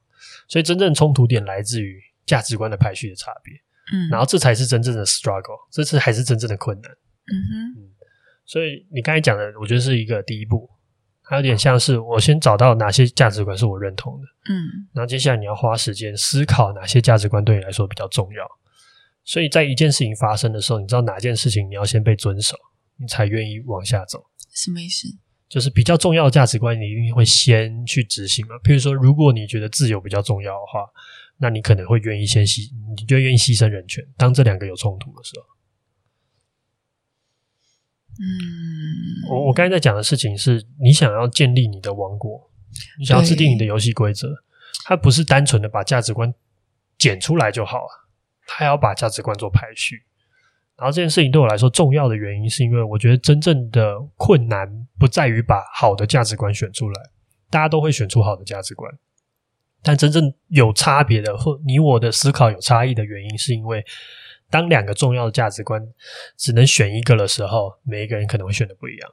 [0.48, 3.56] 所以真正冲突点来自于价值观的排序的差别。
[3.92, 6.92] 嗯，然后这才是真正的 struggle，这次还是真正的困难。
[6.92, 7.90] 嗯哼，嗯，
[8.46, 10.70] 所以你刚才讲的，我觉得是一个第一步。
[11.24, 18.48] 还有点像是我先找到哪些价值观是我认同的，嗯，然后接下来你要花时间思考哪些价值观对你来说比较重要。
[19.28, 22.56] 所以在一件事情发生的时候，你知道哪件事情你要先被遵守，
[22.96, 24.24] 你才愿意往下走。
[24.54, 25.10] 什么意思？
[25.50, 28.56] 就是比较重要的价值观，你一定会先去执行嘛。
[28.64, 30.86] 譬如说，如果你觉得自由比较重要的话，
[31.40, 34.02] 那你可能会愿意先牺，你就愿意牺牲人权。
[34.16, 35.46] 当这两个有冲突的时候。
[38.20, 42.50] 嗯，我我刚才在讲的事情是你想要建立你的王国，
[42.98, 44.30] 你想要制定你的游戏规则，
[44.86, 46.34] 它不是单纯的把价值观
[46.98, 48.07] 剪出来就好了，
[48.48, 50.04] 他要把价值观做排序。
[50.76, 57.02] 然后这件事情对我来说重要的原因，是因为我觉得真正的困难不在于把好的价值观选出来，
[57.50, 58.92] 大家都会选出好的价值观，
[59.84, 63.86] 但真正有差别的或你我的思考有差异的原因，是因为。
[64.50, 65.86] 当两个重要的价值观
[66.38, 69.12] 只能选一个的时候，每一个人可能会选的不一样。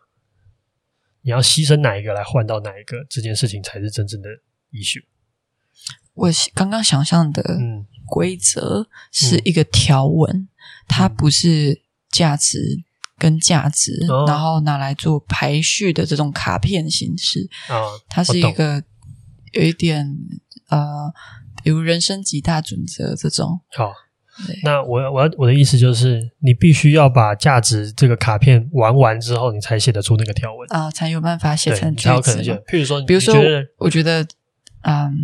[1.22, 4.28] 你要牺牲哪一个来换到哪一个，这件事情才是真正的
[4.70, 5.02] issue。
[6.14, 7.58] 我刚刚想象的
[8.06, 10.48] 规则是一个条文，嗯、
[10.88, 12.82] 它不是价值
[13.18, 17.48] 跟价值，嗯、然后拿来做排序的这种卡片形式。
[18.08, 18.82] 它是一个
[19.52, 20.16] 有一点
[20.68, 21.12] 呃，
[21.62, 23.60] 比如人生几大准则这种。
[23.76, 23.92] 好。
[24.64, 32.08] 那我我要我的意思就是，你必须要把价值这个卡片玩完之后，你才写得出那个条文啊，才有办法写成句子。
[32.08, 32.52] 才有可能写。
[32.66, 33.32] 譬如说，比如说，
[33.78, 34.26] 我觉得，
[34.84, 35.16] 嗯，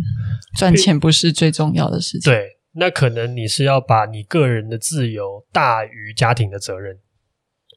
[0.55, 2.31] 赚钱不是最重要的事情。
[2.31, 6.99] 对，那可能你是要把你个人的自由大于家庭的责任。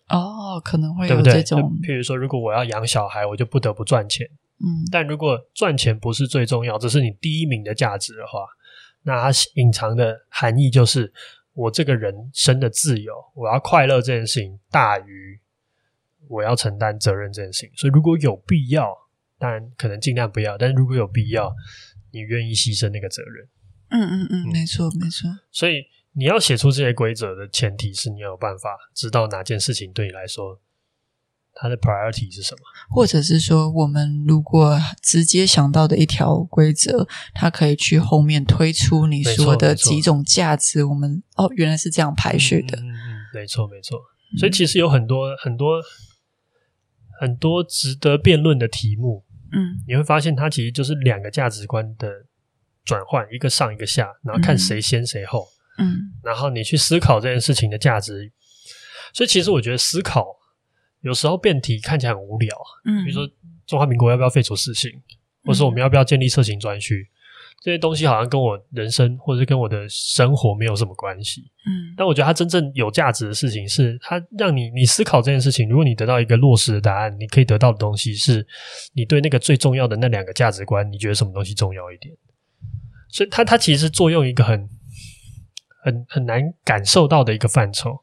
[0.08, 1.78] 哦，可能会有这种。
[1.82, 4.26] 譬如说，如果我要养小孩，我就不得不赚钱。
[4.60, 8.46] 嗯，但如果赚钱不是最重要，这是你第一名的价值的话。
[9.02, 11.12] 那它隐藏的含义就是，
[11.52, 15.38] 我这个人生的自由，我要快乐这件事情大于
[16.28, 17.70] 我要承担责任这件事情。
[17.76, 18.96] 所以如果有必要，
[19.44, 21.52] 当然可能尽量不要，但是如果有必要，
[22.12, 23.46] 你愿意牺牲那个责任。
[23.90, 25.28] 嗯嗯嗯，没错没错。
[25.52, 25.82] 所以
[26.12, 30.62] 你要写出这些规则的前提是你要有办法知道哪件事情对你来说。
[31.56, 32.60] 它的 priority 是什么？
[32.90, 40.82] 或者是说，我们如果直接想到的一条规则，它可以去后面推出你说的几种价值。
[40.82, 42.78] 我们哦，原来是这样排序的。
[42.78, 42.96] 嗯嗯，
[43.34, 44.00] 没错，没错。
[44.38, 45.80] 所以其实有很多很多
[47.20, 49.23] 很多值得辩论的题目。
[49.54, 52.10] 嗯，你会发现它其实就是两个价值观的
[52.84, 55.46] 转换，一个上一个下，然后看谁先谁后。
[55.78, 58.32] 嗯，然后你去思考这件事情的价值。
[59.12, 60.26] 所以其实我觉得思考
[61.00, 62.56] 有时候辩题看起来很无聊。
[62.84, 63.28] 嗯，比如说
[63.66, 64.90] 中华民国要不要废除死刑，
[65.44, 67.08] 或者说我们要不要建立色情专区。
[67.64, 75.66] 这些东西好像跟我人生或者是跟我的生活没有什么关系，嗯，但我觉得它真正有价值的事情是，它让你你思考这件事情。
[75.66, 78.46] 如果你得到一个落实的答案，你可以得到的东西是
[78.92, 82.14] 你对那个最重要的那两个价值观，你觉得什么东西重要一点？
[83.08, 84.68] 所以它它其实作用一个很
[85.82, 87.96] 很很难感受到的一个范畴，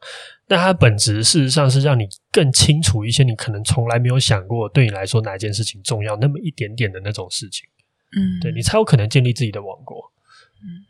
[0.47, 7.69] 那它本质事实上是让你更清楚一些，你可能从来没有想过对你来说哪件事情重要那么一点点的那种事情。
[8.15, 10.11] 嗯，对，你才有可能建立自己的王国。
[10.61, 10.85] 嗯，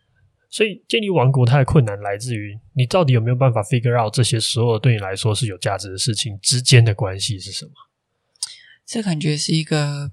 [0.49, 7.71] 所以建立王国它的困难来自于你到底有没有办法 figure out 这些所有对你来说是有价值的事情之间的关系是什么？
[8.85, 10.11] 这感觉是一个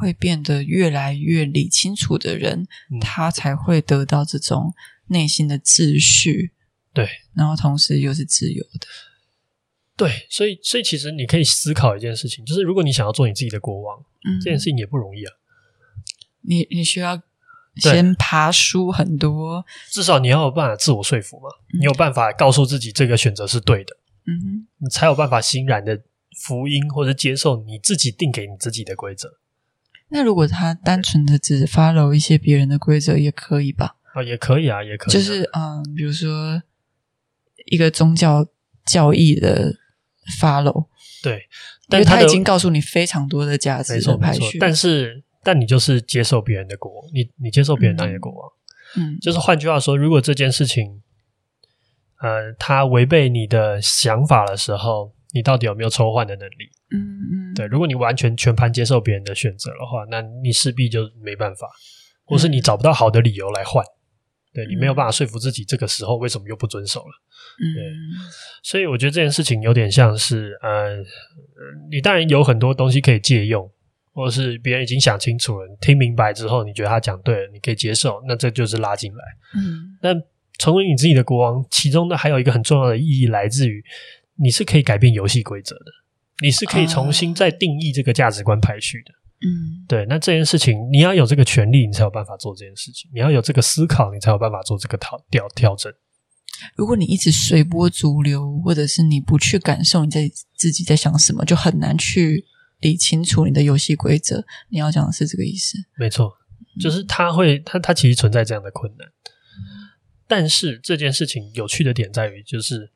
[0.00, 4.72] 会变得越来越理清楚的人，嗯，他才会得到这种
[5.08, 6.52] 内心的秩序。
[6.94, 8.86] 对，然后同时又是自由的。
[9.94, 15.32] 对，所以所以其实你可以思考一件事情，就是如果你想要做你自己的国王，嗯，这件事情也不容易啊。
[16.42, 17.20] 你你需要
[17.76, 26.02] 先爬书很多，至少你要有办法自我说服嘛，嗯、你有办法告诉自己这个选择是对的，嗯哼，你才有办法欣然的
[26.44, 29.38] 福音或者接受你自己定给你自己的规则。
[30.08, 33.96] 那如果他单纯的只 follow 一些别人的规则也可以吧？
[34.12, 35.12] 啊，也可以啊，也可以、啊。
[35.14, 36.62] 就是嗯，比如说
[37.66, 38.46] 一个宗教
[38.84, 39.74] 教义的
[40.38, 40.88] follow，
[41.22, 41.48] 对，
[41.88, 45.22] 但是他已经告诉你非常多的价值的排序，但是。
[45.42, 48.52] 但你就是接受别人的国，你你接受别人当你的国王，
[48.96, 51.02] 嗯，就是换句话说，如果这件事情，
[52.20, 56.70] 呃，它违背你的想法的时候，你到底有没有抽换的能力？
[56.94, 61.68] 嗯嗯，对，如果你完全全盘接受别人的选择的话，那你势必就没办法，
[62.24, 63.84] 或是你找不到好的理由来换，
[64.54, 67.12] 对，你没有办法说服自己，这个时候为什么又不遵守了？
[67.58, 67.82] 对，
[68.62, 70.98] 所以我觉得这件事情有点像是，呃，
[71.90, 73.68] 你当然有很多东西可以借用。
[74.14, 79.24] 或者是别人已经想清楚了，你听明白之后，你觉得他讲对了，你可以接受，那这就是拉进来。
[79.56, 80.14] 嗯，那
[80.58, 83.82] 成为你自己的国王，其中呢还有一个很重要的意义，来自于
[84.36, 85.86] 你是可以改变游戏规则的，
[86.42, 89.12] 你是可以重新再定义这个价值观排序的。
[89.44, 95.92] 嗯，对，那这件事情你要有这个权利，你才有办法做这件事情；你要有这个思考，你才有办法做这个调调调整。
[96.76, 102.44] 如果你一直随波逐流，或者是你不去感受你在自己在想什么，就很难去。
[102.82, 105.78] 理清楚你的游戏规则，你要讲的是这个意思。
[105.96, 106.36] 没错，
[106.78, 109.08] 就是他会，他他其实存在这样的困难。
[110.26, 112.92] 但是这件事情有趣的点在于，就是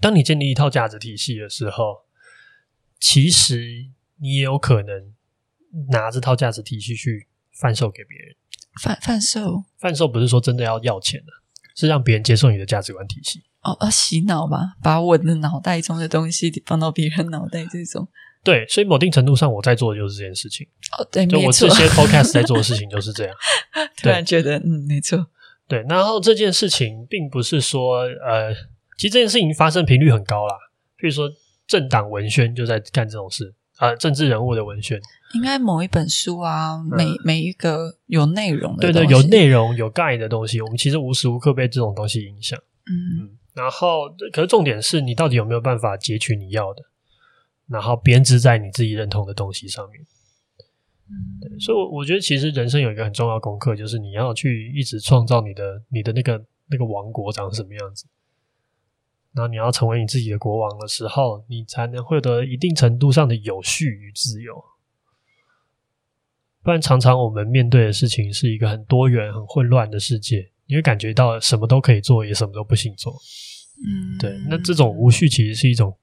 [0.00, 2.06] 当你建立一套价值体系的时候，
[3.00, 3.86] 其实
[4.20, 5.12] 你也有可能
[5.90, 8.36] 拿这套价值体系去贩售给别人。
[8.80, 9.64] 贩贩售？
[9.78, 11.32] 贩售不是说真的要要钱的，
[11.74, 13.42] 是让别人接受你的价值观体系。
[13.62, 18.08] 哦，要洗脑吧，把我的脑袋中的东西放到别人脑袋这种。
[18.44, 20.66] 对，所以某定程度上，我在做的就是这件事情。
[20.98, 23.34] 哦，对，就我这些 podcast 在做的事情就是这样。
[24.02, 25.26] 突然觉得，嗯，没错。
[25.68, 28.52] 对，然后这件事情并不是说，呃，
[28.98, 30.54] 其实这件事情发生频率很高啦。
[30.96, 31.30] 比如说，
[31.66, 35.00] 政党文宣就在干这种事啊，呃，政治人物的文宣，
[35.34, 42.58] 应该某一本书啊，每每一个有内容的，对对，有内容有 guide 的东西，我们其实无时无刻被这种东西影响。
[42.86, 46.82] 嗯嗯，然后，可是重点是你到底有没有办法截取你要的？
[47.72, 50.00] 然后编织在你自己认同的东西上面，
[51.08, 58.06] 嗯，对，所以，我我觉得其实人生有一个很重要功课，就是你要去一直创造你的你的那个那个王国长什么样子。
[59.34, 64.62] 然后你要成为你自己的国王的时候，你才能获得一定程度上的有序与自由。
[66.62, 73.12] 不然，常常我们面对的事情是一个很多元、很混乱的世界，你会感觉到什么都可以做，也什么都不行做。
[73.84, 75.96] 嗯，对，那这种无序其实是一种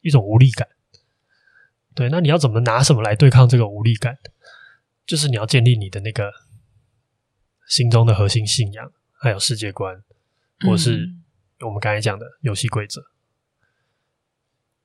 [0.00, 0.66] 一种无力感。
[1.94, 4.16] 对，那你要怎么拿什么来对抗这个无力感？
[5.04, 6.30] 就是你要建立你的那个
[7.68, 10.00] 心中的核心信仰，还有世界观，
[10.60, 11.10] 或是
[11.58, 13.04] 我们刚才讲的游戏规则，嗯、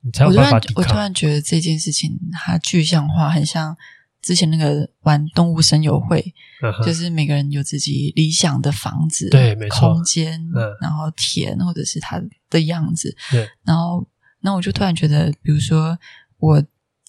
[0.01, 0.83] 你才有办法抵抗。
[0.83, 3.77] 我突然，我突然觉得这件事情它具象化，很像
[4.23, 6.33] 之前那个玩动物声友会，
[6.63, 14.07] 嗯、就是每个人有自己理想的房子，对，没错，空间，嗯、然后田或者是它的样子，对，然后，
[14.39, 15.99] 那我就突然觉得，比如说
[16.39, 16.63] 我。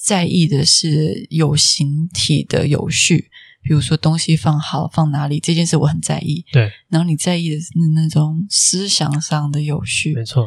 [0.08, 3.30] 在意的是有形体的有序，
[3.62, 6.46] 比如说东西放好放哪里这件事我很在意。
[6.50, 10.14] 对，然后你在意的是那种思想上的有序。
[10.14, 10.46] 没错，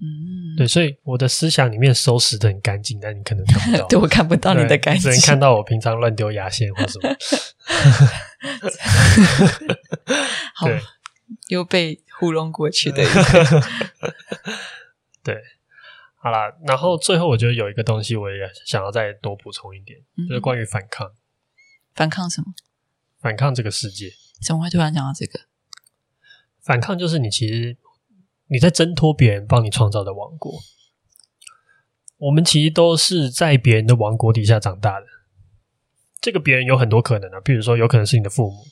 [0.00, 7.14] 嗯，对，所以我的思想里面收拾的很干净，但你可能看不到， 对，我看不到你的干净，只能看到我平常乱丢牙线或什么。
[10.56, 10.66] 好，
[11.48, 13.62] 又被糊弄过去的一个。
[15.22, 15.36] 对，
[16.22, 21.10] 好啦，然后最后我觉得有一个东西我也想要再多补充一点，嗯、就是关于反抗。
[21.94, 22.54] 反抗什么？
[23.20, 24.12] 反抗这个世界。
[24.40, 25.40] 怎么会突然讲到这个？
[26.60, 27.76] 反抗就是你其实
[28.46, 30.60] 你在挣脱别人帮你创造的王国。
[32.18, 35.06] 我们其实都是在别人的王国底下长大的。
[36.20, 38.64] 这个别人有很多可能啊，比如说有可能是你的父母，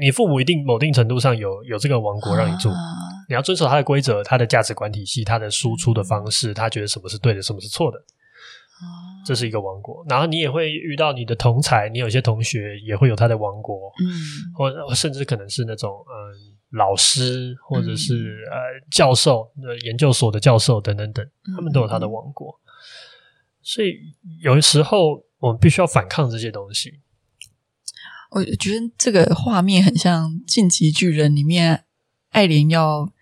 [0.00, 2.74] 你父母一定某定程度上有有这个王国让你住，啊、
[3.28, 8.02] 你要遵守他的规则、他的价值观体系、他的输出的方式，他觉得什么是对的，什么是错的。
[9.26, 14.06] 这是一个王国，然后你也会遇到你的同才，你有些同学也会有他的王国，嗯，
[14.54, 18.56] 或甚至可能是那种嗯、呃、老师，或者是、嗯、呃
[18.88, 22.52] 教授、呃研究所的教授等等等，他们都有他的王国。
[22.52, 22.70] 嗯、
[23.62, 23.96] 所以
[24.40, 27.00] 有的时候我们必须要反抗这些东西。
[28.30, 31.84] 我觉得这个画面很像《进击巨人》里面
[32.30, 33.12] 艾琳要。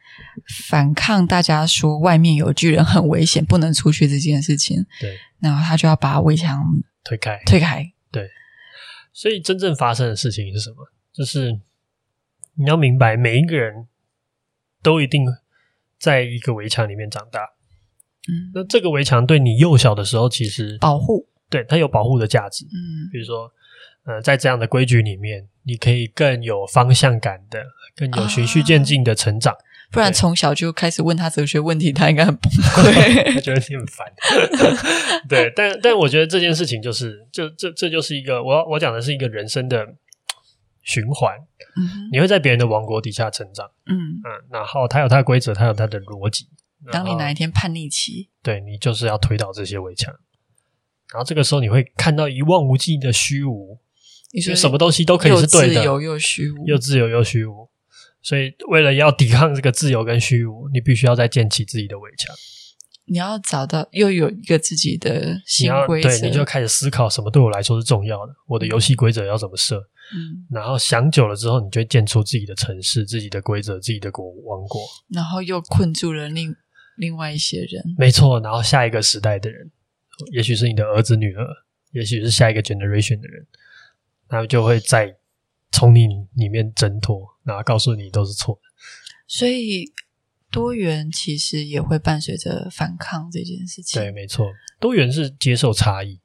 [0.68, 4.84] 反抗大家说外面有巨人很危险，不能出去这件事情。
[5.00, 6.62] 对，然后他就要把围墙
[7.04, 7.92] 推开，推开。
[8.10, 8.30] 对，
[9.12, 10.90] 所以真正发生的事情是什么？
[11.12, 11.60] 就是
[12.54, 13.86] 你要明白，每一个人
[14.82, 15.26] 都一定
[15.98, 17.40] 在一个围墙里面长大。
[18.28, 22.64] 嗯，那这个围墙对你幼小的时候，其实保护，对，它有保护的价值。
[22.64, 23.50] 嗯，比如说，
[24.04, 27.64] 呃，在这样的规矩里面，你可以更有方向感的，
[27.94, 29.54] 更有循序渐进的成长。
[29.54, 29.58] 啊
[29.90, 34.06] 不然从小就开始问他哲学问题，他应该很 崩溃， 他觉得你很烦。
[35.28, 39.86] 对，但但我觉得这件事情就是，就这这就是一个我我讲的是一个人生的
[40.82, 41.36] 循环。
[41.76, 43.70] 嗯，你会在别人的王国底下成长。
[43.86, 46.48] 嗯嗯，然后他有他的规则，他有他的逻辑。
[46.92, 50.14] 当你哪一天叛逆期，对，你就是要推倒这些围墙。
[51.12, 53.78] 然后这个时候你会看到一望无际的虚无，
[54.32, 57.68] 你说什么东西都可以是对的，又自由又虚无，又自由又虚无。
[58.26, 62.34] 所以，为了要抵抗这个自由跟虚无，你必须要再建起自己的围墙。
[63.04, 69.76] 你要找到又有一个自己的新规则，对，你就开始思考什么对我来说是重要的，我的游戏规则要怎么设。
[70.12, 74.80] 嗯，然后想久了之后，你就会建出自己的城市、自己的规则、自己的国王国。
[75.14, 76.52] 然后又困住了另
[76.96, 77.80] 另外一些人。
[77.96, 79.70] 没错，然后下一个时代的人，
[80.32, 81.46] 也许是你的儿子女儿，
[81.92, 83.46] 也许是下一个 generation 的人，
[84.28, 85.16] 他们就会在。
[85.72, 88.60] 从你里面挣脱，然后告诉你都是错的。
[89.26, 89.92] 所以
[90.50, 94.00] 多元其实也会伴随着反抗这件事情。
[94.00, 94.46] 对，没错，
[94.80, 96.20] 多元是接受差异，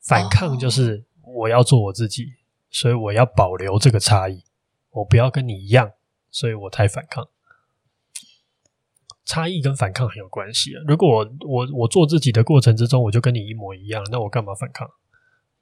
[0.00, 2.36] 反抗就是我要做我自己，哦、
[2.70, 4.44] 所以我要保留这个差异，
[4.90, 5.92] 我不要跟你一样，
[6.30, 7.28] 所以我才反抗。
[9.24, 10.82] 差异跟反抗很有关系啊！
[10.86, 14.88] 如果我我我做自己的过程之中，我就跟你一模一样，那我干嘛反抗？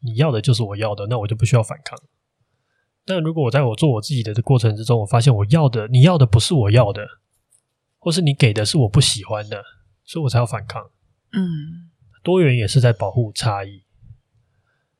[0.00, 1.98] 你要的就是我要的，那我就不需要反抗。
[3.10, 7.04] 但如果我在我做我自己的过程之中，我发现我要的，你要的不是我要的，
[7.98, 9.64] 或是你给的是我不喜欢的，
[10.04, 10.90] 所以我才要反抗。
[11.32, 11.90] 嗯，
[12.22, 13.82] 多元也是在保护差异，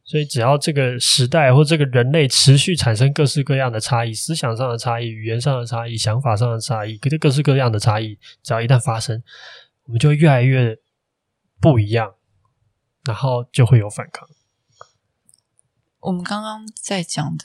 [0.02, 9.22] 所以只要这个时代或这个人类持续产生各式各样的差异，思想上的差异、语言上的差异、想法上的差异，各各式各样的差异，只要一旦发生，
[9.84, 10.76] 我们就会越来越
[11.61, 12.14] 不一样，
[13.04, 14.28] 然后就会有反抗。
[16.00, 17.44] 我们刚刚在讲的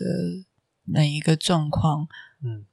[0.85, 2.07] 哪一个状况？
[2.43, 2.65] 嗯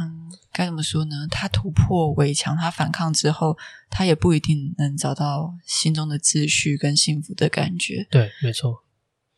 [0.00, 1.26] 嗯，该怎么说呢？
[1.30, 3.58] 他突破围墙，他反抗之后，
[3.90, 8.06] 他也不一定能找到心中的秩序跟幸福的感觉。
[8.10, 8.84] 对，没错。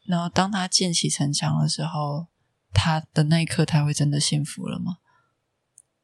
[0.05, 2.29] 然后，当他建起城墙的时候，
[2.73, 4.99] 他的那一刻，他会真的幸福了吗？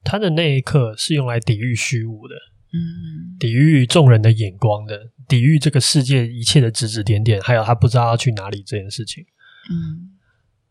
[0.03, 2.35] 他的那一刻是用来抵御虚无的。
[2.72, 9.26] 嗯，抵御众人的眼光的，抵御这个世界一切的指指点点，还有他不知道要去哪里这件事情。
[9.70, 10.18] 嗯，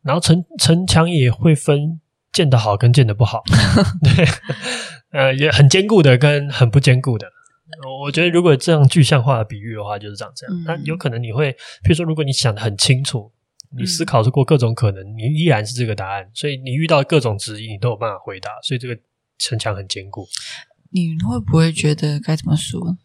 [0.04, 2.00] 然后城城墙也会分
[2.32, 3.44] 建得好跟建得不好，
[4.04, 4.26] 对，
[5.12, 7.28] 呃，也很坚固的跟很不坚固的。
[8.02, 10.64] 我觉得如果这样具象化的比喻的话，就是长这样。
[10.66, 11.52] 但有可能你会，
[11.84, 13.32] 譬如说，如果你想的很清楚，
[13.78, 18.98] 你思考过各种可能，你依然是这个答案，所以你遇到各种质疑，你都有办法回答，所以这个
[19.38, 20.28] 城墙很坚固。
[20.92, 22.98] 你会不会觉得该怎么说？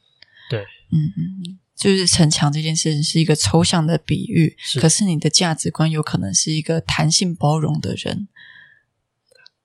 [0.48, 8.28] 对，嗯嗯，就是城墙这件事情是一个抽象的比喻，是，可是你的价值观有可能是一个弹性包容的人。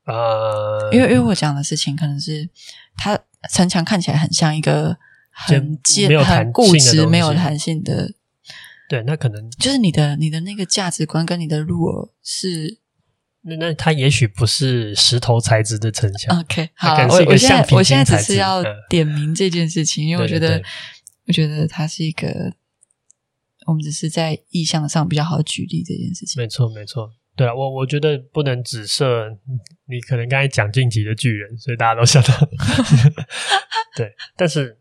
[0.05, 2.49] 呃，因为因为我讲的事情可能是，
[2.97, 3.19] 他
[3.51, 4.97] 城墙看起来很像一个
[5.29, 8.11] 很坚、很固执、没有弹性的。
[8.89, 12.79] 对，那可能就是你的你的那个价值观跟你的路是
[13.41, 16.39] 那那它也许不是石头材质的城墙。
[16.39, 20.59] OK，好，我我现在我现在只是要点名这件事情，嗯、因为我觉得
[21.29, 22.51] 我觉得它是一个，
[23.67, 26.41] 我们只是在意向上比较好举例这件事情。
[26.41, 27.13] 没错，没错。
[27.35, 29.29] 对啊，我我觉得不能只设
[29.85, 32.33] 你可能刚才讲进击的巨人，所以大家都想到。
[33.95, 34.75] 对，但是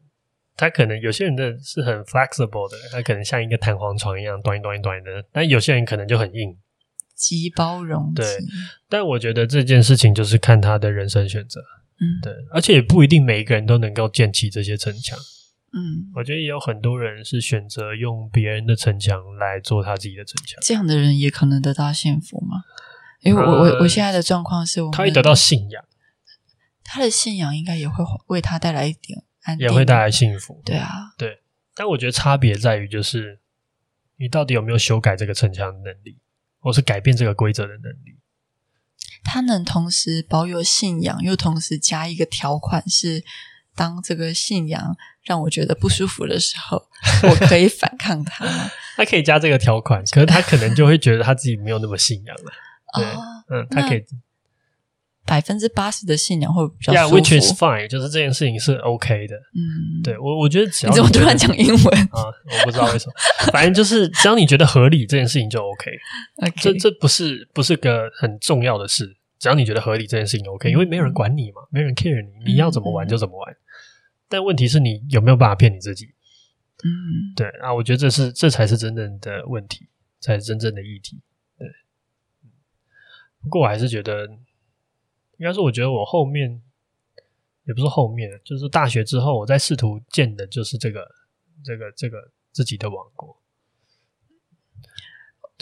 [0.56, 5.22] 他可能有些人的是很 flexible 的，他可能像一个弹簧床一样，短一短一短的。
[5.30, 6.56] 但有些人可能就很硬，
[7.14, 8.10] 极包容。
[8.14, 8.24] 对，
[8.88, 11.60] 但我觉得这件事情就是看他的人生选择。
[12.00, 15.18] 嗯，对，而且也不一定每一个人都能够建起这些城墙。
[15.70, 22.62] 嗯，我觉得也有很多人是选择用别人的城墙来做他自己的城墙，这样的人也可能得到幸福吗？
[23.20, 25.84] 因为我我我现在的状况是我，他会得到信仰，
[26.82, 30.62] 他的信仰应该也会为他带来一点安定，也会带来幸福。
[30.64, 31.42] 对啊，对，
[31.74, 33.40] 但我觉得差别在于就是
[34.16, 36.16] 你到底有没有修改这个城墙的能力，
[36.60, 38.16] 或是改变这个规则的能力。
[39.22, 43.22] 他能同时保有信仰，又同时加一个条款是。
[43.74, 44.96] 当这个信仰
[45.28, 46.82] 让我觉得不舒服的时候，
[47.28, 48.70] 我可以反抗他吗？
[48.96, 52.52] 他可以加这个条款，可是他可能就会觉得他自己没有那么信仰了。
[52.96, 54.02] 对，哦、嗯，他可以
[55.26, 57.16] 百分之八十的信仰会比较舒服。
[57.16, 59.36] Yeah, which is fine，就是这件事情是 OK 的。
[59.36, 62.32] 嗯，对我我觉得只要怎么突然讲英文啊？
[62.60, 63.12] 我不知道为什么，
[63.52, 65.90] 反正就是只要你觉得合理，这件事情就 OK。
[66.40, 66.62] Okay.
[66.62, 73.54] 这这不是不是个很重要的事，只要你觉得合理，这件事情 OK，、嗯、因为没有人管你嘛，没人 care 你，你要怎么玩就怎么玩。
[74.28, 76.14] 嗯但问题是你有没有办法骗你自己？
[76.84, 79.88] 嗯，对啊，我觉得这是这才是真正的问题，
[80.20, 81.20] 才是真正的议题。
[81.56, 81.66] 对，
[83.42, 84.26] 不过我还是觉得，
[85.38, 86.62] 应该是，我觉得我后面
[87.64, 91.08] 也不是后面，就是大学之后，我在试图建的就是这个、
[91.64, 93.42] 这个、这个自己的王国。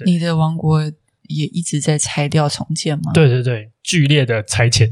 [0.04, 0.92] 你的王国
[1.28, 3.12] 也一直在拆掉重建吗？
[3.14, 4.90] 对对对，剧烈的拆迁。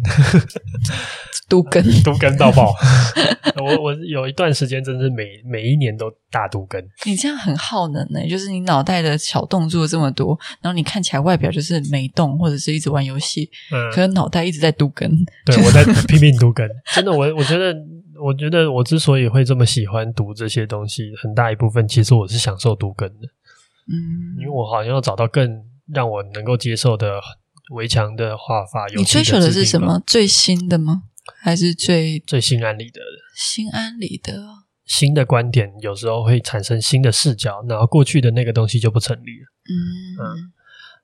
[1.47, 2.75] 都更 都更到爆！
[3.63, 6.83] 我我有一段时间，真是每每一年都大都更。
[7.05, 15.09] 你这样很耗能呢，就是你脑袋的小动作这么多，然后你看起来外表就是没动，或者是一直玩游戏，嗯，可是脑袋一直在都更。
[15.45, 17.77] 对，我在 拼命都更，真的，我我觉得，
[18.21, 23.29] 我觉得我之所以会这么喜欢读这些东西，很大一部分其实我是享受读根的，
[23.89, 25.63] 嗯，因为我好像要找到更
[25.93, 27.21] 让我能够接受的
[27.75, 28.87] 围墙的画法。
[28.95, 30.03] 你追求的是什么？
[30.07, 31.05] 最新的吗？
[31.41, 34.65] 还是最最心安理得的，心安理得。
[34.85, 39.47] 新的观点有时候会产生新的视角，然后过去的那个东西就不成立了。
[39.65, 39.73] 嗯
[40.21, 40.53] 嗯，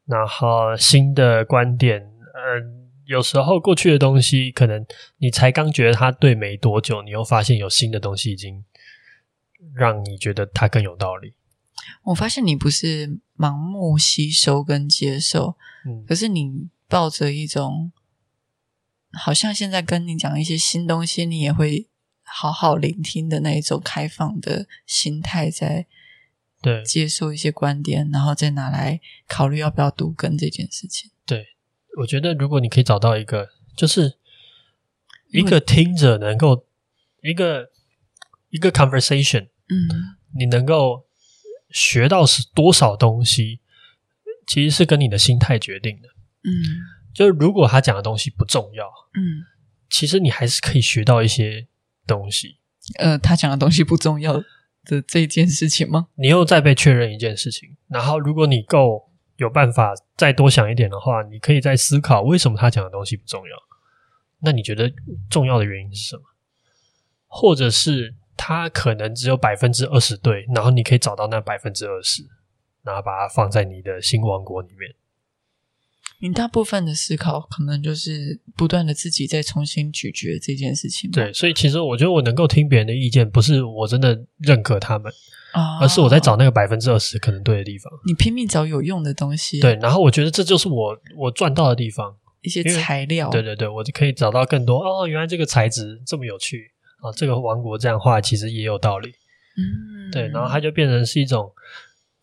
[0.04, 4.84] 然后新的观点，嗯，有时候过去的东西可能
[5.16, 8.62] 你才刚觉得它对没多久，你又发现有新的东西已经
[9.74, 11.32] 让你觉得它更有道理。
[12.04, 15.56] 我发现你不是盲目吸收跟接受，
[15.86, 17.92] 嗯，可是你抱着一种。
[19.12, 21.88] 好像现在跟你讲一些新东西，你也会
[22.22, 25.88] 好好聆听的那一种开放的心态，在
[26.62, 31.10] 对接受一些观点，然后再拿来考虑要不要读跟这件事情。
[31.26, 31.44] 对，
[31.98, 34.16] 我觉得如果你可以找到一个，就是
[35.32, 36.64] 一个听者能够
[37.22, 37.72] 一个
[38.50, 41.08] 一个 conversation，嗯，你能够
[41.70, 43.60] 学到是多少东西，
[44.46, 46.08] 其实是跟你的心态决定的，
[46.44, 46.50] 嗯。
[47.12, 49.42] 就是如果他讲的东西不重要，嗯，
[49.88, 51.66] 其实你还是可以学到一些
[52.06, 52.60] 东西。
[52.98, 54.40] 呃，他讲的东西不重要
[54.84, 56.06] 的这件事情吗？
[56.14, 63.56] 你又再被确认一件事情，然后如果你够有办法再多想一点的话，你可以再思考为什么他讲的东西不重要。
[64.42, 64.92] 那你觉得
[65.28, 66.22] 重要的原因是什么？
[67.26, 72.22] 或者是他可能只有百分之二十对，然后你可以找到那百分之二十，
[72.82, 74.94] 然后把它放在你的新王国里面。
[76.22, 81.10] 你大部分的思考可能就是不断的自己在重新咀嚼这件事情。
[81.10, 85.12] 对，所以其实我觉得我能够听别人的意见，不是我真的认可他们，
[85.52, 87.92] 哦、而是我在找那个百分之二十可能对的地方。
[88.06, 93.28] 你拼命找有用的东西，对，然后我觉得这就是我我赚到的地方，一些材料。
[93.28, 99.10] 对对对，我就可以找到更多哦，原来这个材质这么有趣啊，这个王国这样画其实也有道理。
[99.56, 101.52] 嗯，对，然后它就变成是一种。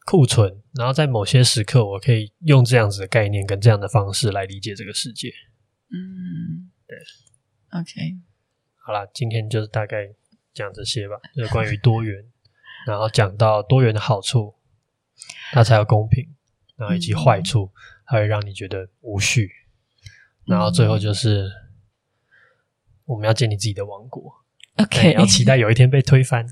[0.10, 5.34] 库存，然后在某些时刻，我可以用这样子的概念跟这样的方式来理解这个世界。
[5.90, 6.98] 嗯，对
[7.78, 8.16] ，OK，
[8.78, 10.08] 好啦，今天就是大概
[10.54, 12.24] 讲这些吧，就是关于多元，
[12.88, 14.56] 然后讲到多元的好处，
[15.52, 16.26] 它才有公平，
[16.78, 17.70] 然后以及坏处，
[18.06, 19.52] 它会让你觉得无序，
[20.46, 21.52] 然后最后就是
[23.04, 24.34] 我们要建立自己的王国
[24.78, 26.48] ，OK，要期待有一天被推翻，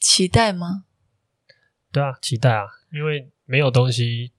[0.00, 0.84] 期待吗？
[1.90, 4.32] 对啊，期待啊，因为没有东西，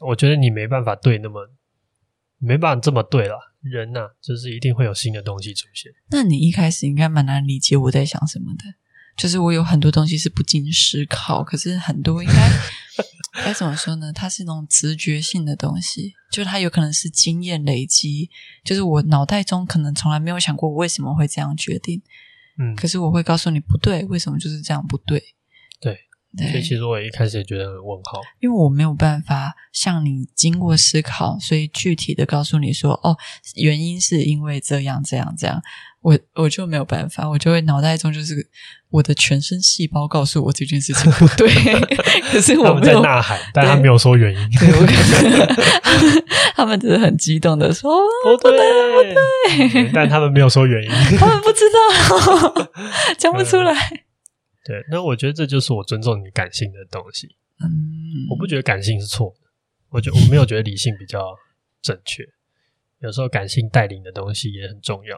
[0.00, 1.50] 我觉得你没办法对那么
[2.38, 3.52] 没办法这么对了。
[3.62, 5.92] 人呐、啊，就是一定会有新的东西出现。
[6.10, 8.64] 那你一开始应该蛮难理解我在想什么的，
[9.16, 12.34] 就是我有很多东西是不经思考，可是很多应该
[13.44, 14.12] 该怎么说呢？
[14.12, 18.30] 它是一种直觉性的东西，就它有可能是经验累积，
[18.64, 22.02] 就是我脑袋中可能从来没有想过我为什么会这样决定，
[22.58, 25.22] 嗯，可是我会告诉你不对，为什么就是这样不对？
[25.80, 25.98] 对。
[26.34, 33.14] 对，所以其实我一开始也觉得很问号，因为我没有办法像你经过思考，所以具体的告诉你说，哦，
[33.56, 35.60] 原因是因为这样这样这样，
[36.02, 38.46] 我我就没有办法，我就会脑袋中就是
[38.90, 41.48] 我的全身细胞告诉我这件事情不对，
[42.30, 44.86] 可是我们在呐喊，但他没有说原因，对我
[46.54, 47.90] 他们只是很激动的说
[48.24, 49.14] 不对不对，
[49.68, 52.70] 不对，但他们没有说原因， 他们不知道，
[53.16, 53.72] 讲不出来。
[54.64, 57.28] 对，那我觉得这就是我尊重你感性的东西。
[57.60, 57.68] 嗯，
[58.30, 59.46] 我不觉得感性是错的，
[59.90, 61.20] 我觉得我没有觉得理性比较
[61.80, 62.24] 正确。
[63.00, 65.16] 有时候感性带领的东西也很重要。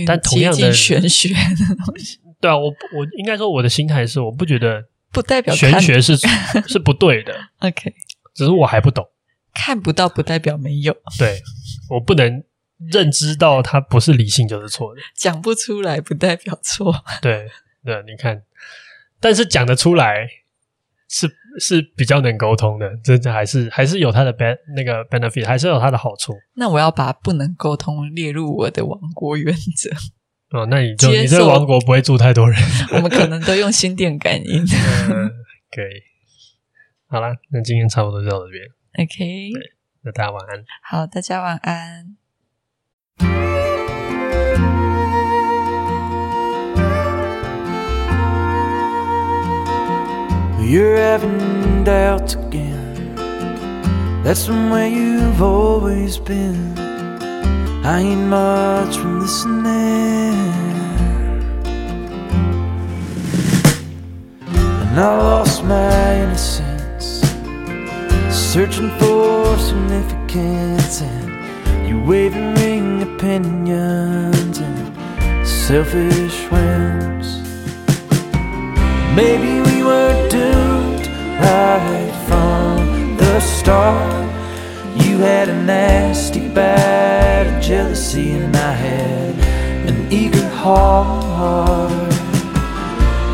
[0.00, 6.16] 对，但同样的玄学的东西， 对啊，我我应该说我的心态是，我不觉得不代表玄学是
[6.68, 7.34] 是不对的。
[7.60, 7.94] OK，
[8.34, 9.06] 只是我还不懂，
[9.54, 10.94] 看不到不代表没有。
[11.18, 11.40] 对，
[11.90, 12.42] 我不能
[12.90, 17.04] 认知到它不是理性就是错的，讲不出来不代表错。
[17.22, 17.48] 对。
[17.84, 18.42] 对，你看，
[19.18, 20.28] 但是讲得出来
[21.08, 21.26] 是
[21.58, 26.34] 是比较能沟通的，真的还是还是有它的 ben 那个 benefit，还是有它的好处。
[26.54, 29.90] 那我要把不能沟通列入我的王国原则。
[30.50, 32.58] 哦，那你就你这个王国不会住太多人，
[32.94, 34.62] 我们可能都用心电感应。
[35.10, 35.30] 嗯，
[35.70, 36.02] 可以。
[37.06, 38.64] 好啦，那今天差不多就到这边。
[38.98, 39.50] OK，
[40.02, 40.64] 那大家晚安。
[40.82, 42.17] 好，大家晚安。
[50.68, 53.14] You're having doubts again.
[54.22, 56.78] That's the way you've always been.
[57.86, 59.64] I ain't much from listening.
[64.52, 67.22] And I lost my innocence,
[68.30, 71.00] searching for significance.
[71.00, 77.37] And you wavering opinions and selfish whims.
[79.14, 81.06] Maybe we were doomed
[81.40, 84.26] right from the start.
[85.04, 89.34] You had a nasty bad of jealousy, and I had
[89.88, 91.92] an eager heart.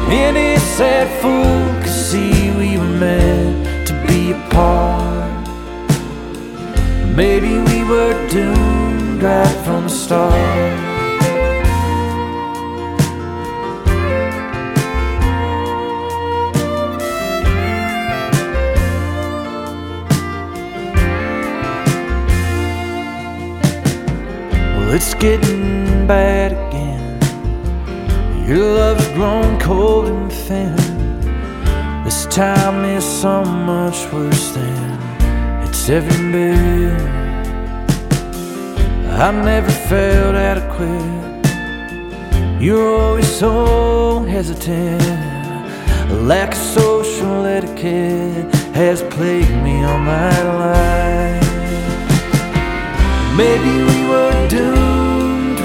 [0.08, 5.48] Any sad fool could see we were meant to be apart.
[7.16, 10.93] Maybe we were doomed right from the start.
[24.94, 27.18] It's getting bad again.
[28.46, 30.76] Your love's grown cold and thin.
[32.04, 37.00] This time is so much worse than it's ever been.
[39.10, 41.42] I never felt adequate.
[42.62, 45.02] You're always so hesitant.
[46.12, 51.44] A lack of social etiquette has plagued me all my life.
[53.36, 54.83] Maybe we were doomed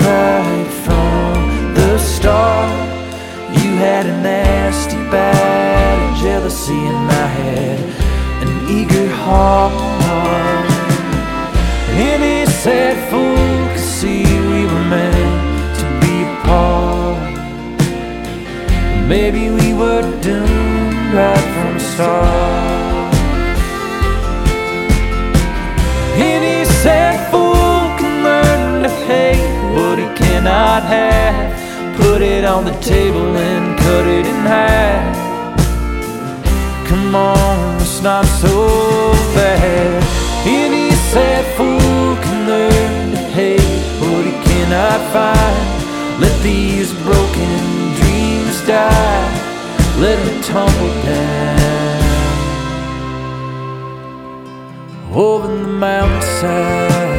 [0.09, 2.89] right from the start.
[3.59, 7.79] You had a nasty bad of jealousy, and I had
[8.43, 10.67] an eager heart.
[12.13, 17.33] Any sad fool could see we were meant to be apart.
[19.13, 23.13] Maybe we were doomed right from the start.
[26.33, 29.48] Any sad fool can learn to hate
[29.99, 31.97] what he cannot have.
[31.97, 35.17] Put it on the table and cut it in half.
[36.87, 40.03] Come on, it's not so bad.
[40.45, 43.59] Any sad fool can learn to hate
[44.01, 46.21] what he cannot find.
[46.21, 47.59] Let these broken
[47.99, 49.27] dreams die.
[49.99, 51.59] Let them tumble down
[55.13, 57.18] over the mountainside.